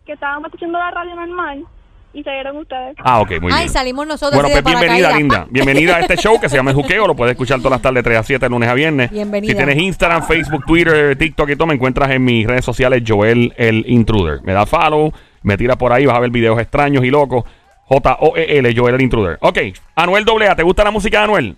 Que 0.06 0.14
estábamos 0.14 0.46
escuchando 0.48 0.80
la 0.80 0.92
radio 0.92 1.16
normal 1.16 1.66
y 2.14 2.24
salieron 2.24 2.58
ustedes. 2.58 2.96
Ah, 3.04 3.20
ok, 3.20 3.40
muy 3.42 3.52
Ay, 3.52 3.60
bien. 3.60 3.70
salimos 3.70 4.08
nosotros 4.08 4.42
Bueno, 4.42 4.50
pues 4.50 4.64
bienvenida, 4.64 5.16
linda. 5.16 5.48
Bienvenida 5.50 5.98
a 5.98 6.00
este 6.00 6.18
show 6.18 6.40
que 6.40 6.50
se 6.50 6.56
llama 6.56 6.72
El 6.72 6.76
Juqueo. 6.78 7.06
Lo 7.06 7.16
puedes 7.16 7.34
escuchar 7.34 7.60
todas 7.60 7.74
las 7.74 7.82
tardes, 7.82 8.04
3 8.04 8.18
a 8.18 8.24
7, 8.24 8.50
lunes 8.50 8.70
a 8.70 8.74
viernes. 8.74 9.12
Bienvenida. 9.12 9.52
Si 9.52 9.58
tienes 9.58 9.78
Instagram, 9.78 10.24
Facebook, 10.24 10.66
Twitter, 10.66 11.16
TikTok 11.16 11.50
y 11.50 11.56
todo, 11.56 11.68
me 11.68 11.76
encuentras 11.76 12.10
en 12.12 12.24
mis 12.24 12.48
redes 12.48 12.66
sociales, 12.66 13.04
Joel 13.06 13.54
el 13.58 13.84
Intruder. 13.88 14.42
Me 14.44 14.54
da 14.54 14.66
follow, 14.66 15.14
me 15.44 15.58
tira 15.58 15.76
por 15.76 15.94
ahí, 15.94 16.06
vas 16.06 16.18
a 16.18 16.20
ver 16.20 16.32
videos 16.32 16.60
extraños 16.60 17.04
y 17.04 17.12
locos. 17.12 17.44
J-O-E-L, 17.86 18.74
Joel 18.76 18.96
el 18.96 19.02
Intruder. 19.02 19.38
Ok, 19.42 19.60
Anuel 19.96 20.26
AA, 20.28 20.56
¿te 20.56 20.64
gusta 20.64 20.84
la 20.84 20.92
música 20.92 21.20
de 21.20 21.24
Anuel? 21.26 21.58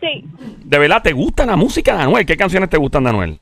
Sí. 0.00 0.24
¿De 0.64 0.78
verdad 0.78 1.02
te 1.02 1.12
gusta 1.12 1.46
la 1.46 1.56
música 1.56 1.96
de 1.96 2.02
Anuel? 2.02 2.26
¿Qué 2.26 2.36
canciones 2.36 2.68
te 2.68 2.76
gustan 2.76 3.04
de 3.04 3.10
Anuel? 3.10 3.40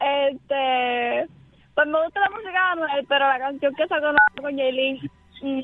Este, 0.00 1.26
pues 1.74 1.86
me 1.88 2.04
gusta 2.04 2.20
la 2.20 2.30
música 2.30 2.50
de 2.52 2.58
Anuel, 2.82 3.06
pero 3.08 3.28
la 3.28 3.38
canción 3.38 3.74
que 3.74 3.86
sacó 3.86 4.06
con 4.40 4.56
Jaylin 4.56 5.10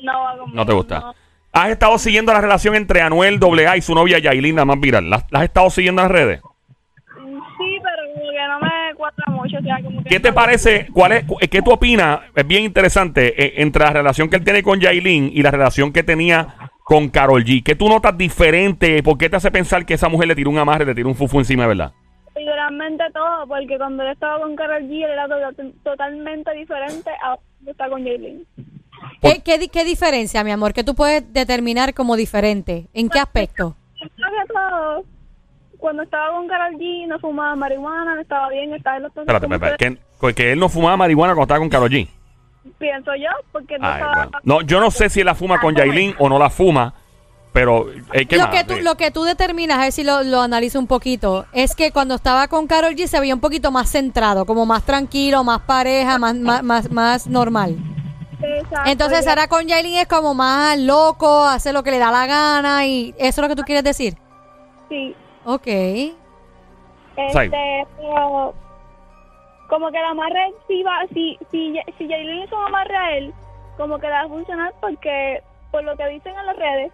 no 0.03 0.13
va 0.23 0.37
conmigo. 0.37 0.55
No 0.55 0.65
te 0.65 0.73
gusta. 0.73 1.13
¿Has 1.53 1.69
estado 1.69 1.97
siguiendo 1.97 2.33
la 2.33 2.41
relación 2.41 2.75
entre 2.75 3.01
Anuel 3.01 3.39
AA 3.41 3.77
y 3.77 3.81
su 3.81 3.95
novia 3.95 4.19
Yailin, 4.19 4.57
la 4.57 4.65
más 4.65 4.79
viral? 4.79 5.09
¿La, 5.09 5.25
la 5.29 5.39
has 5.39 5.45
estado 5.45 5.69
siguiendo 5.69 6.01
en 6.01 6.09
las 6.09 6.11
redes? 6.11 6.41
Sí, 7.57 7.77
pero 7.81 8.13
como 8.13 8.29
que 8.31 8.47
no 8.49 8.59
me 8.59 8.95
cuadra 8.95 9.23
mucho, 9.29 9.57
o 9.57 9.61
sea, 9.61 9.81
como 9.81 10.03
que 10.03 10.09
¿Qué 10.09 10.19
te 10.19 10.29
no- 10.29 10.35
parece? 10.35 10.87
¿Cuál 10.91 11.13
es, 11.13 11.23
cu- 11.23 11.37
¿Qué 11.49 11.61
tú 11.61 11.71
opinas? 11.71 12.19
Es 12.35 12.45
bien 12.45 12.63
interesante 12.65 13.41
eh, 13.41 13.53
entre 13.61 13.85
la 13.85 13.91
relación 13.91 14.29
que 14.29 14.35
él 14.35 14.43
tiene 14.43 14.63
con 14.63 14.81
Yailin 14.81 15.29
y 15.33 15.41
la 15.41 15.51
relación 15.51 15.93
que 15.93 16.03
tenía 16.03 16.55
con 16.85 17.09
Carol 17.09 17.43
G. 17.43 17.63
¿Qué 17.63 17.73
tú 17.75 17.89
notas 17.89 18.15
diferente? 18.15 19.01
¿Por 19.01 19.17
qué 19.17 19.27
te 19.27 19.35
hace 19.37 19.49
pensar 19.49 19.87
que 19.87 19.95
esa 19.95 20.07
mujer 20.07 20.27
le 20.27 20.35
tiró 20.35 20.51
un 20.51 20.59
amarre, 20.59 20.85
le 20.85 20.93
tiró 20.93 21.09
un 21.09 21.15
fufu 21.15 21.39
encima, 21.39 21.63
de 21.63 21.69
verdad? 21.69 21.91
Literalmente 22.35 23.03
todo, 23.11 23.47
porque 23.47 23.75
cuando 23.77 24.03
él 24.03 24.11
estaba 24.11 24.39
con 24.39 24.55
Karol 24.55 24.83
G, 24.83 25.03
él 25.03 25.09
era 25.11 25.27
to- 25.27 25.71
totalmente 25.83 26.53
diferente 26.53 27.09
a 27.23 27.37
cuando 27.37 27.71
está 27.71 27.89
con 27.89 28.03
Jaylin. 28.03 28.45
¿Qué, 29.19 29.41
qué, 29.43 29.57
di- 29.57 29.67
qué 29.67 29.83
diferencia, 29.83 30.43
mi 30.43 30.51
amor? 30.51 30.73
que 30.73 30.83
tú 30.83 30.93
puedes 30.93 31.33
determinar 31.33 31.95
como 31.95 32.15
diferente? 32.15 32.85
¿En 32.93 33.09
qué 33.09 33.17
aspecto? 33.19 33.75
Todo, 34.53 35.03
cuando 35.79 36.03
estaba 36.03 36.35
con 36.37 36.47
Karol 36.47 36.75
G, 36.75 37.07
no 37.07 37.17
fumaba 37.19 37.55
marihuana, 37.55 38.21
estaba 38.21 38.47
bien, 38.49 38.73
estaba 38.75 38.97
en 38.97 39.03
los 39.03 39.17
Espérate, 39.17 39.47
espérate, 39.51 39.97
que, 40.21 40.33
que 40.35 40.51
él 40.51 40.59
no 40.59 40.69
fumaba 40.69 40.97
marihuana 40.97 41.33
cuando 41.33 41.45
estaba 41.45 41.59
con 41.59 41.69
Carol 41.69 41.89
G. 41.89 42.07
Pienso 42.77 43.11
yo, 43.15 43.29
porque 43.51 43.77
no 43.77 43.87
Ay, 43.87 43.93
estaba... 43.93 44.13
bueno. 44.15 44.39
No, 44.43 44.61
yo 44.61 44.79
no 44.79 44.91
sé 44.91 45.09
si 45.09 45.19
él 45.21 45.25
la 45.27 45.35
fuma 45.35 45.59
con 45.59 45.75
Yailin 45.75 46.15
o 46.19 46.27
no 46.29 46.39
la 46.39 46.49
fuma, 46.49 46.93
pero 47.53 47.87
eh, 48.11 48.25
¿qué 48.25 48.37
Lo 48.37 48.47
más? 48.47 48.51
que, 48.55 48.63
tú, 48.63 48.81
lo 48.81 48.95
que 48.95 49.11
tú 49.11 49.23
determinas, 49.23 49.77
a 49.77 49.81
ver 49.81 49.91
si 49.91 50.03
lo, 50.03 50.23
lo 50.23 50.41
analizo 50.41 50.79
un 50.79 50.87
poquito, 50.87 51.45
es 51.53 51.75
que 51.75 51.91
cuando 51.91 52.15
estaba 52.15 52.47
con 52.47 52.67
Carol 52.67 52.95
G 52.95 53.07
se 53.07 53.19
veía 53.19 53.33
un 53.35 53.39
poquito 53.41 53.71
más 53.71 53.89
centrado, 53.89 54.45
como 54.45 54.65
más 54.65 54.83
tranquilo, 54.83 55.43
más 55.43 55.61
pareja, 55.61 56.17
más, 56.17 56.35
más, 56.35 56.63
más, 56.63 56.91
más 56.91 57.27
normal. 57.27 57.77
Exacto, 58.41 58.89
Entonces 58.89 59.25
ahora 59.27 59.47
con 59.47 59.67
Jailin 59.69 59.95
es 59.97 60.07
como 60.07 60.33
más 60.33 60.77
loco, 60.77 61.45
hace 61.45 61.71
lo 61.71 61.83
que 61.83 61.91
le 61.91 61.99
da 61.99 62.11
la 62.11 62.25
gana 62.27 62.85
y 62.85 63.15
eso 63.17 63.41
es 63.41 63.43
lo 63.43 63.47
que 63.47 63.55
tú 63.55 63.63
quieres 63.63 63.83
decir. 63.83 64.15
Sí, 64.89 65.15
Ok. 65.45 65.67
este, 65.67 66.17
pero 67.97 68.53
como 69.67 69.89
que 69.91 69.97
el 69.97 70.05
amarre, 70.05 70.51
si, 70.67 70.83
va, 70.83 70.99
si, 71.13 71.37
si, 71.51 71.79
si 71.97 72.07
Jaylin 72.07 72.43
hizo 72.43 72.57
un 72.57 72.65
amarre 72.65 72.95
a 72.97 73.17
él, 73.17 73.33
como 73.77 73.97
que 73.99 74.07
le 74.07 74.13
va 74.13 74.21
a 74.21 74.27
funcionar 74.27 74.73
porque, 74.81 75.41
por 75.71 75.83
lo 75.83 75.95
que 75.97 76.07
dicen 76.07 76.33
en 76.37 76.45
las 76.45 76.55
redes, 76.55 76.91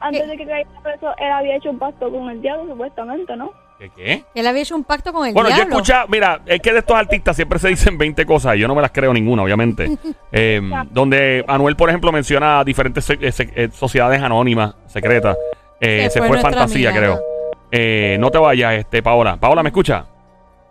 antes 0.00 0.22
¿Qué? 0.22 0.26
de 0.28 0.36
que 0.36 0.46
cayera 0.46 0.70
preso, 0.82 1.08
él 1.18 1.30
había 1.30 1.56
hecho 1.56 1.70
un 1.70 1.78
pacto 1.78 2.10
con 2.10 2.28
el 2.28 2.42
diablo, 2.42 2.66
supuestamente, 2.72 3.36
¿no? 3.36 3.52
¿Qué? 3.78 3.90
qué? 3.96 4.24
Él 4.34 4.46
había 4.46 4.62
hecho 4.62 4.76
un 4.76 4.84
pacto 4.84 5.12
con 5.12 5.26
el 5.26 5.32
Bueno, 5.34 5.48
yo 5.50 5.54
diablo. 5.56 5.74
escucha, 5.76 6.04
mira, 6.08 6.40
es 6.46 6.60
que 6.60 6.72
de 6.72 6.80
estos 6.80 6.96
artistas 6.96 7.34
siempre 7.36 7.58
se 7.58 7.68
dicen 7.68 7.96
20 7.98 8.26
cosas 8.26 8.56
y 8.56 8.60
yo 8.60 8.68
no 8.68 8.74
me 8.74 8.82
las 8.82 8.90
creo 8.92 9.12
ninguna, 9.12 9.42
obviamente. 9.44 9.88
Eh, 10.34 10.60
donde 10.90 11.44
Anuel, 11.46 11.76
por 11.76 11.88
ejemplo, 11.90 12.10
menciona 12.10 12.64
diferentes 12.64 13.04
se- 13.04 13.18
eh, 13.20 13.30
se- 13.32 13.50
eh, 13.54 13.68
sociedades 13.70 14.20
anónimas, 14.22 14.74
secretas. 14.86 15.36
Eh, 15.80 16.04
Se 16.04 16.10
se 16.20 16.22
fue 16.26 16.38
fantasía, 16.40 16.88
amiga. 16.90 17.00
creo. 17.02 17.20
Eh, 17.70 18.16
no 18.18 18.30
te 18.30 18.38
vayas, 18.38 18.74
este, 18.74 19.02
Paola. 19.02 19.36
Paola, 19.36 19.62
¿me 19.62 19.68
escucha? 19.70 20.04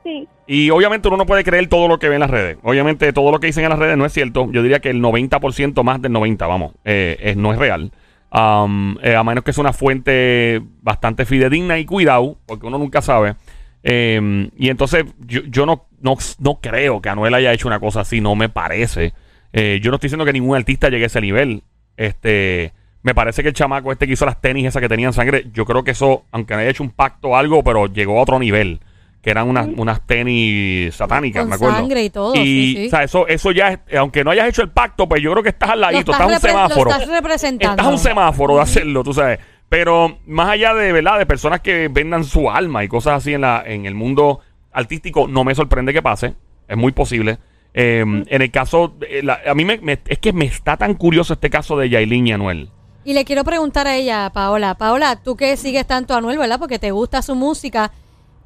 Sí, 0.03 0.27
Y 0.53 0.69
obviamente 0.69 1.07
uno 1.07 1.15
no 1.15 1.25
puede 1.25 1.45
creer 1.45 1.67
todo 1.67 1.87
lo 1.87 1.97
que 1.97 2.09
ve 2.09 2.15
en 2.15 2.19
las 2.19 2.29
redes. 2.29 2.57
Obviamente 2.63 3.13
todo 3.13 3.31
lo 3.31 3.39
que 3.39 3.47
dicen 3.47 3.63
en 3.63 3.69
las 3.69 3.79
redes 3.79 3.97
no 3.97 4.05
es 4.05 4.11
cierto. 4.11 4.51
Yo 4.51 4.61
diría 4.61 4.79
que 4.81 4.89
el 4.89 4.99
90% 5.01 5.81
más 5.83 6.01
del 6.01 6.11
90%, 6.11 6.47
vamos, 6.49 6.73
eh, 6.83 7.15
es- 7.21 7.37
no 7.37 7.53
es 7.53 7.57
real. 7.59 7.91
Am, 8.31 8.97
eh, 9.01 9.15
a 9.15 9.23
menos 9.23 9.43
que 9.45 9.53
sea 9.53 9.61
una 9.61 9.71
fuente 9.71 10.61
bastante 10.81 11.25
fidedigna 11.25 11.79
y 11.79 11.85
cuidado, 11.85 12.37
porque 12.47 12.65
uno 12.65 12.77
nunca 12.77 13.01
sabe. 13.01 13.35
Em, 13.81 14.49
y 14.57 14.69
entonces 14.69 15.05
yo, 15.19 15.41
yo 15.47 15.65
no, 15.65 15.85
no, 16.01 16.17
no 16.39 16.59
creo 16.61 17.01
que 17.01 17.07
Anuel 17.09 17.33
haya 17.33 17.53
hecho 17.53 17.67
una 17.69 17.79
cosa 17.79 18.01
así, 18.01 18.19
no 18.19 18.35
me 18.35 18.49
parece. 18.49 19.13
Eh, 19.53 19.79
yo 19.81 19.89
no 19.89 19.95
estoy 19.95 20.07
diciendo 20.07 20.25
que 20.25 20.33
ningún 20.33 20.57
artista 20.57 20.89
llegue 20.89 21.03
a 21.05 21.07
ese 21.07 21.21
nivel. 21.21 21.63
Este, 21.97 22.73
Me 23.03 23.15
parece 23.15 23.41
que 23.41 23.47
el 23.49 23.55
chamaco 23.55 23.91
este 23.91 24.05
que 24.05 24.13
hizo 24.13 24.25
las 24.25 24.39
tenis 24.41 24.67
esas 24.67 24.81
que 24.81 24.87
tenían 24.89 25.11
sangre, 25.13 25.45
yo 25.53 25.65
creo 25.65 25.83
que 25.83 25.91
eso, 25.91 26.23
aunque 26.31 26.53
no 26.53 26.59
haya 26.59 26.69
hecho 26.69 26.83
un 26.83 26.91
pacto 26.91 27.29
o 27.29 27.35
algo, 27.37 27.63
pero 27.63 27.87
llegó 27.87 28.19
a 28.19 28.21
otro 28.21 28.37
nivel. 28.37 28.79
Que 29.21 29.29
eran 29.29 29.47
unas, 29.47 29.67
unas 29.77 30.05
tenis 30.07 30.95
satánicas, 30.95 31.41
Con 31.43 31.49
me 31.49 31.55
acuerdo. 31.55 31.75
sangre 31.77 32.03
y 32.03 32.09
todo, 32.09 32.33
Y, 32.35 32.39
sí, 32.39 32.73
sí. 32.75 32.87
o 32.87 32.89
sea, 32.89 33.03
eso, 33.03 33.27
eso 33.27 33.51
ya, 33.51 33.69
es- 33.87 33.97
aunque 33.97 34.23
no 34.23 34.31
hayas 34.31 34.47
hecho 34.49 34.63
el 34.63 34.69
pacto, 34.71 35.07
pues 35.07 35.21
yo 35.21 35.31
creo 35.31 35.43
que 35.43 35.49
estás 35.49 35.69
al 35.69 35.79
Lo 35.81 35.91
ladito, 35.91 36.11
estás, 36.11 36.25
un 36.27 36.33
lo 36.33 36.39
semáforo. 36.39 36.89
estás 36.91 37.07
representando. 37.07 37.71
Estás 37.81 37.93
un 37.93 37.99
semáforo 37.99 38.55
de 38.55 38.61
hacerlo, 38.61 39.03
tú 39.03 39.13
sabes. 39.13 39.39
Pero 39.69 40.17
más 40.25 40.49
allá 40.49 40.73
de, 40.73 40.91
¿verdad? 40.91 41.19
De 41.19 41.25
personas 41.27 41.61
que 41.61 41.87
vendan 41.87 42.23
su 42.23 42.49
alma 42.49 42.83
y 42.83 42.87
cosas 42.87 43.13
así 43.17 43.33
en, 43.33 43.41
la, 43.41 43.63
en 43.65 43.85
el 43.85 43.93
mundo 43.95 44.39
artístico, 44.71 45.27
no 45.27 45.43
me 45.43 45.53
sorprende 45.55 45.93
que 45.93 46.01
pase. 46.01 46.33
Es 46.67 46.75
muy 46.77 46.91
posible. 46.91 47.37
Eh, 47.73 47.99
En 48.01 48.41
el 48.41 48.51
caso, 48.51 48.95
la- 49.23 49.39
a 49.47 49.53
mí 49.53 49.63
me, 49.65 49.77
me- 49.77 49.99
es 50.07 50.17
que 50.19 50.33
me 50.33 50.45
está 50.45 50.77
tan 50.77 50.95
curioso 50.95 51.33
este 51.33 51.49
caso 51.49 51.77
de 51.77 51.89
Yailin 51.89 52.27
y 52.27 52.33
Anuel. 52.33 52.69
Y 53.05 53.13
le 53.13 53.23
quiero 53.23 53.43
preguntar 53.43 53.87
a 53.87 53.95
ella, 53.95 54.29
Paola. 54.33 54.75
Paola, 54.75 55.15
tú 55.23 55.35
que 55.35 55.55
sigues 55.57 55.87
tanto 55.87 56.13
a 56.13 56.17
Anuel, 56.17 56.37
¿verdad? 56.37 56.59
Porque 56.59 56.77
te 56.79 56.91
gusta 56.91 57.21
su 57.21 57.35
música. 57.35 57.91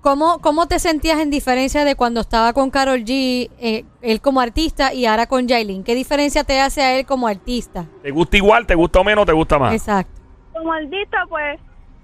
¿Cómo, 0.05 0.37
cómo 0.39 0.67
te 0.67 0.77
sentías 0.77 1.17
en 1.19 1.31
diferencia 1.31 1.83
de 1.83 1.95
cuando 1.95 2.21
estaba 2.21 2.53
con 2.53 2.69
Carol 2.69 2.99
G, 3.03 3.49
eh, 3.59 3.85
él 4.03 4.21
como 4.21 4.39
artista, 4.39 4.93
y 4.93 5.07
ahora 5.07 5.25
con 5.25 5.47
Yailin? 5.47 5.83
¿Qué 5.83 5.95
diferencia 5.95 6.43
te 6.43 6.61
hace 6.61 6.83
a 6.83 6.93
él 6.99 7.07
como 7.07 7.27
artista? 7.27 7.85
¿Te 8.03 8.11
gusta 8.11 8.37
igual, 8.37 8.67
te 8.67 8.75
gusta 8.75 8.99
o 8.99 9.03
menos, 9.03 9.25
te 9.25 9.31
gusta 9.31 9.57
más? 9.57 9.73
Exacto. 9.73 10.21
Como 10.53 10.71
artista, 10.73 11.17
pues, 11.27 11.59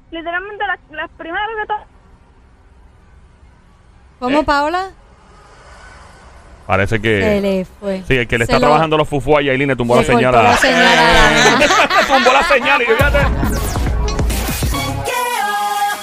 literalmente 0.09 0.63
las, 0.65 0.79
las 0.89 1.11
primeras 1.11 1.47
que 1.61 1.67
to- 1.67 1.89
¿Cómo, 4.19 4.39
¿Eh? 4.39 4.43
Paola? 4.45 4.89
Parece 6.65 6.99
que... 6.99 7.21
Se 7.21 7.39
le 7.41 7.65
fue. 7.65 8.01
Sí, 8.07 8.15
el 8.17 8.27
que 8.27 8.39
le 8.39 8.47
Se 8.47 8.51
está 8.53 8.55
lo- 8.57 8.61
trabajando 8.65 8.97
los 8.97 9.07
fufu 9.07 9.37
a 9.37 9.43
Yailin 9.43 9.67
le 9.67 9.75
tumbó 9.75 9.93
le 9.97 10.01
la 10.01 10.07
señal. 10.07 10.33
la 10.33 10.57
señal 10.57 10.81
a- 10.87 11.59
le 11.59 12.05
tumbó 12.07 12.33
la 12.33 12.43
señal 12.47 12.81
y 12.81 12.85
fíjate. 12.85 13.80